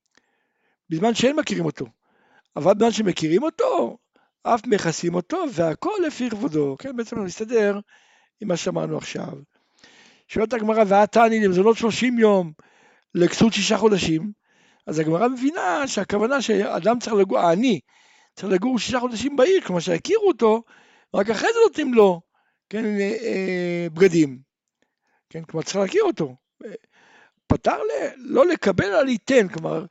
בזמן 0.89 1.13
שאין 1.13 1.35
מכירים 1.35 1.65
אותו. 1.65 1.85
אבל 2.55 2.73
בזמן 2.73 2.91
שמכירים 2.91 3.43
אותו, 3.43 3.97
אף 4.43 4.61
מכסים 4.67 5.15
אותו, 5.15 5.43
והכל 5.53 5.93
לפי 6.07 6.29
כבודו. 6.29 6.75
כן, 6.79 6.95
בעצם 6.95 7.17
הוא 7.17 7.25
מסתדר 7.25 7.79
עם 8.41 8.47
מה 8.47 8.57
שאמרנו 8.57 8.97
עכשיו. 8.97 9.33
שואלת 10.27 10.53
הגמרא, 10.53 10.83
ועתני 10.87 11.45
למזונות 11.45 11.77
30 11.77 12.19
יום 12.19 12.51
לכסות 13.15 13.53
שישה 13.53 13.77
חודשים, 13.77 14.31
אז 14.87 14.99
הגמרא 14.99 15.27
מבינה 15.27 15.87
שהכוונה 15.87 16.41
שאדם 16.41 16.99
צריך 16.99 17.15
לגור, 17.15 17.39
העני, 17.39 17.79
צריך 18.35 18.53
לגור 18.53 18.79
שישה 18.79 18.99
חודשים 18.99 19.35
בעיר, 19.35 19.61
כלומר 19.61 19.79
שיכירו 19.79 20.27
אותו, 20.27 20.63
רק 21.13 21.29
אחרי 21.29 21.49
זה 21.53 21.59
נותנים 21.67 21.93
לו 21.93 22.21
כן, 22.69 22.85
אה, 22.85 23.17
אה, 23.21 23.87
בגדים. 23.93 24.39
כן, 25.29 25.43
כלומר 25.43 25.63
צריך 25.63 25.75
להכיר 25.75 26.03
אותו. 26.03 26.35
פתר 27.47 27.77
ל, 27.77 27.91
לא 28.17 28.47
לקבל 28.47 28.85
אלא 28.85 29.01
ליתן, 29.01 29.47
כלומר 29.47 29.85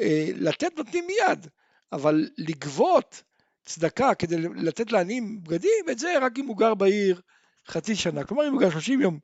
אה, 0.00 0.28
לתת 0.34 0.76
נותנים 0.76 1.06
מיד, 1.06 1.46
אבל 1.92 2.28
לגבות 2.38 3.22
צדקה 3.64 4.14
כדי 4.14 4.36
לתת 4.38 4.92
לעניים 4.92 5.42
בגדים, 5.42 5.84
את 5.90 5.98
זה 5.98 6.18
רק 6.20 6.38
אם 6.38 6.46
הוא 6.46 6.56
גר 6.56 6.74
בעיר 6.74 7.20
חצי 7.66 7.96
שנה. 7.96 8.24
כלומר 8.24 8.48
אם 8.48 8.52
הוא 8.52 8.60
גר 8.60 8.70
30 8.70 9.00
יום 9.00 9.18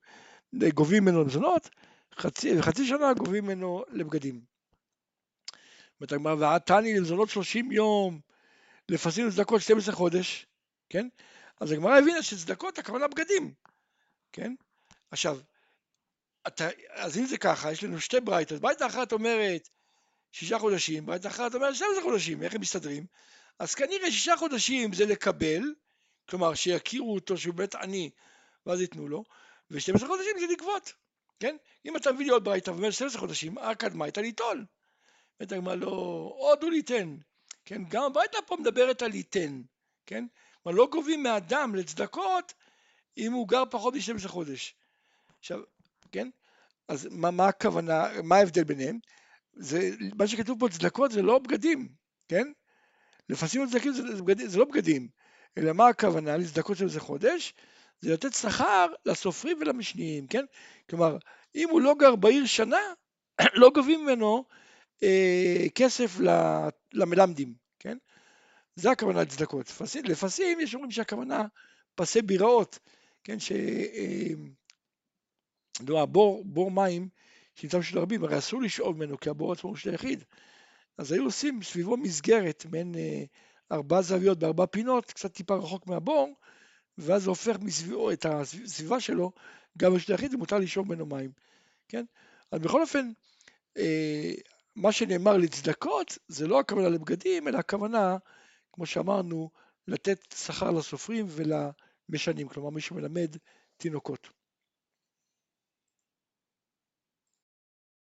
גובים 0.75 1.03
ממנו 1.03 1.23
למזונות, 1.23 1.71
חצי, 2.19 2.63
חצי 2.63 2.87
שנה 2.87 3.15
גובים 3.15 3.45
ממנו 3.45 3.85
לבגדים. 3.89 4.41
אומרת 6.01 6.13
הגמרא, 6.13 6.35
ועתני 6.39 6.95
למזונות 6.95 7.31
30 7.31 7.73
יום, 7.73 8.21
לפסים 8.89 9.27
לצדקות 9.27 9.61
12 9.61 9.95
חודש, 9.95 10.47
כן? 10.89 11.09
אז 11.61 11.73
הגמרא 11.73 11.99
הבינה 11.99 12.23
שצדקות 12.23 12.79
הכוונה 12.79 13.09
בגדים, 13.09 13.55
כן? 14.33 14.55
עכשיו, 15.11 15.39
אתה, 16.47 16.69
אז 16.91 17.19
אם 17.19 17.27
זה 17.27 17.39
ככה, 17.39 17.73
יש 17.73 17.85
לנו 17.85 18.01
שתי 18.01 18.21
ברייתות, 18.21 18.61
ברייתה 18.61 18.87
אחת 18.87 19.13
אומרת 19.13 19.69
שישה 20.33 20.59
חודשים, 20.59 21.07
ברייתה 21.07 21.29
אחת 21.29 21.55
אומרת 21.55 21.75
12 21.75 22.03
חודשים, 22.03 22.43
איך 22.43 22.55
הם 22.55 22.61
מסתדרים? 22.61 23.07
אז 23.59 23.75
כנראה 23.75 24.11
שישה 24.11 24.37
חודשים 24.37 24.93
זה 24.93 25.07
לקבל, 25.07 25.63
כלומר 26.29 26.55
שיכירו 26.55 27.15
אותו 27.15 27.37
שהוא 27.37 27.55
באמת 27.55 27.75
עני, 27.75 28.11
ואז 28.67 28.81
ייתנו 28.81 29.09
לו, 29.09 29.25
ו-12 29.71 30.07
חודשים 30.07 30.37
זה 30.41 30.47
לגבות, 30.53 30.93
כן? 31.41 31.57
אם 31.87 31.97
אתה 31.97 32.13
מביא 32.13 32.25
לי 32.25 32.31
עוד 32.33 32.45
ברייתא 32.45 32.71
ואומר 32.71 32.91
12 32.91 33.21
חודשים, 33.21 33.59
הקדמה 33.59 34.05
הייתה 34.05 34.21
ליטול. 34.21 34.65
אומרת 35.41 35.53
הגמרא 35.53 35.75
לא, 35.75 35.89
עוד 36.37 36.63
הוא 36.63 36.71
ליתן, 36.71 37.17
כן? 37.65 37.83
גם 37.89 38.03
הברייתא 38.03 38.39
פה 38.47 38.57
מדברת 38.57 39.03
על 39.03 39.11
ליתן, 39.11 39.63
כן? 40.07 40.25
כלומר 40.63 40.79
לא 40.79 40.89
גובים 40.93 41.23
מאדם 41.23 41.75
לצדקות 41.75 42.53
אם 43.19 43.33
הוא 43.33 43.49
גר 43.49 43.63
פחות 43.71 43.95
מ-12 43.95 44.29
חודש. 44.29 44.75
עכשיו, 45.39 45.61
כן? 46.13 46.29
אז 46.89 47.09
מה, 47.11 47.31
מה 47.31 47.49
הכוונה, 47.49 48.09
מה 48.23 48.37
ההבדל 48.37 48.65
ביניהם? 48.65 48.99
זה, 49.53 49.91
מה 50.19 50.27
שכתוב 50.27 50.61
פה 50.61 50.69
צדקות 50.69 51.11
זה 51.11 51.23
לא 51.23 51.39
בגדים, 51.39 51.89
כן? 52.29 52.53
לפסים 53.29 53.65
לצדקים 53.65 53.93
זה, 53.93 54.03
זה, 54.17 54.49
זה 54.49 54.59
לא 54.59 54.65
בגדים, 54.65 55.09
אלא 55.59 55.73
מה 55.73 55.89
הכוונה 55.89 56.37
לצדקות 56.37 56.77
של 56.77 56.85
איזה 56.85 57.01
חודש? 57.01 57.55
זה 58.01 58.13
לתת 58.13 58.35
שכר 58.35 58.87
לסופרים 59.07 59.59
ולמשניים, 59.61 60.27
כן? 60.27 60.45
כלומר, 60.91 61.17
אם 61.55 61.69
הוא 61.71 61.81
לא 61.81 61.95
גר 61.99 62.17
בעיר 62.17 62.47
שנה, 62.47 62.81
לא 63.61 63.71
גובים 63.75 64.05
ממנו 64.05 64.45
אה, 65.03 65.67
כסף 65.75 66.17
למלמדים, 66.93 67.55
כן? 67.79 67.99
זה 68.75 68.91
הכוונה 68.91 69.23
לצדקות. 69.23 69.73
לפסים 70.05 70.61
יש 70.61 70.75
אומרים 70.75 70.91
שהכוונה 70.91 71.45
פסי 71.95 72.23
ביראות, 72.23 72.79
כן? 73.25 73.41
ש... 73.41 73.53
אה, 73.53 74.35
לא, 75.89 76.03
הבור, 76.03 76.45
בור 76.45 76.71
מים 76.71 77.09
שנמצא 77.55 77.83
של 77.83 77.99
רבים, 77.99 78.25
הרי 78.25 78.39
אסור 78.39 78.63
לשאול 78.63 78.95
ממנו, 78.95 79.21
כי 79.21 79.31
הבור 79.31 79.53
עצמו 79.53 79.71
הוא 79.71 79.77
של 79.77 79.91
היחיד. 79.91 80.25
אז 80.99 81.13
היו 81.13 81.25
עושים 81.25 81.63
סביבו 81.63 81.97
מסגרת, 81.97 82.67
מעין 82.71 82.95
אה, 82.95 83.25
ארבע 83.73 84.03
זוויות 84.03 84.39
בארבע 84.39 84.67
פינות, 84.67 85.13
קצת 85.13 85.33
טיפה 85.33 85.55
רחוק 85.55 85.87
מהבור, 85.87 86.35
ואז 86.99 87.23
זה 87.23 87.31
הופך 87.31 87.57
מסביבו, 87.61 88.13
את 88.13 88.27
הסביבה 88.29 89.01
שלו, 89.01 89.33
גם 89.79 89.95
בשביל 89.95 90.17
היחיד, 90.17 90.35
ומותר 90.35 90.59
לשאוב 90.59 90.89
ממנו 90.89 91.07
מים, 91.07 91.31
כן? 91.89 92.05
אז 92.51 92.61
בכל 92.61 92.83
אופן, 92.83 93.11
אה, 93.77 94.33
מה 94.77 94.93
שנאמר 94.93 95.37
לצדקות, 95.37 96.19
זה 96.29 96.47
לא 96.47 96.61
הכוונה 96.61 96.89
לבגדים, 96.89 97.49
אלא 97.49 97.59
הכוונה, 97.59 98.17
כמו 98.73 98.87
שאמרנו, 98.87 99.51
לתת 99.89 100.35
שכר 100.35 100.71
לסופרים 100.71 101.27
ולמשנים, 101.29 102.49
כלומר 102.49 102.71
מי 102.71 102.81
שמלמד 102.81 103.37
תינוקות. 103.77 104.29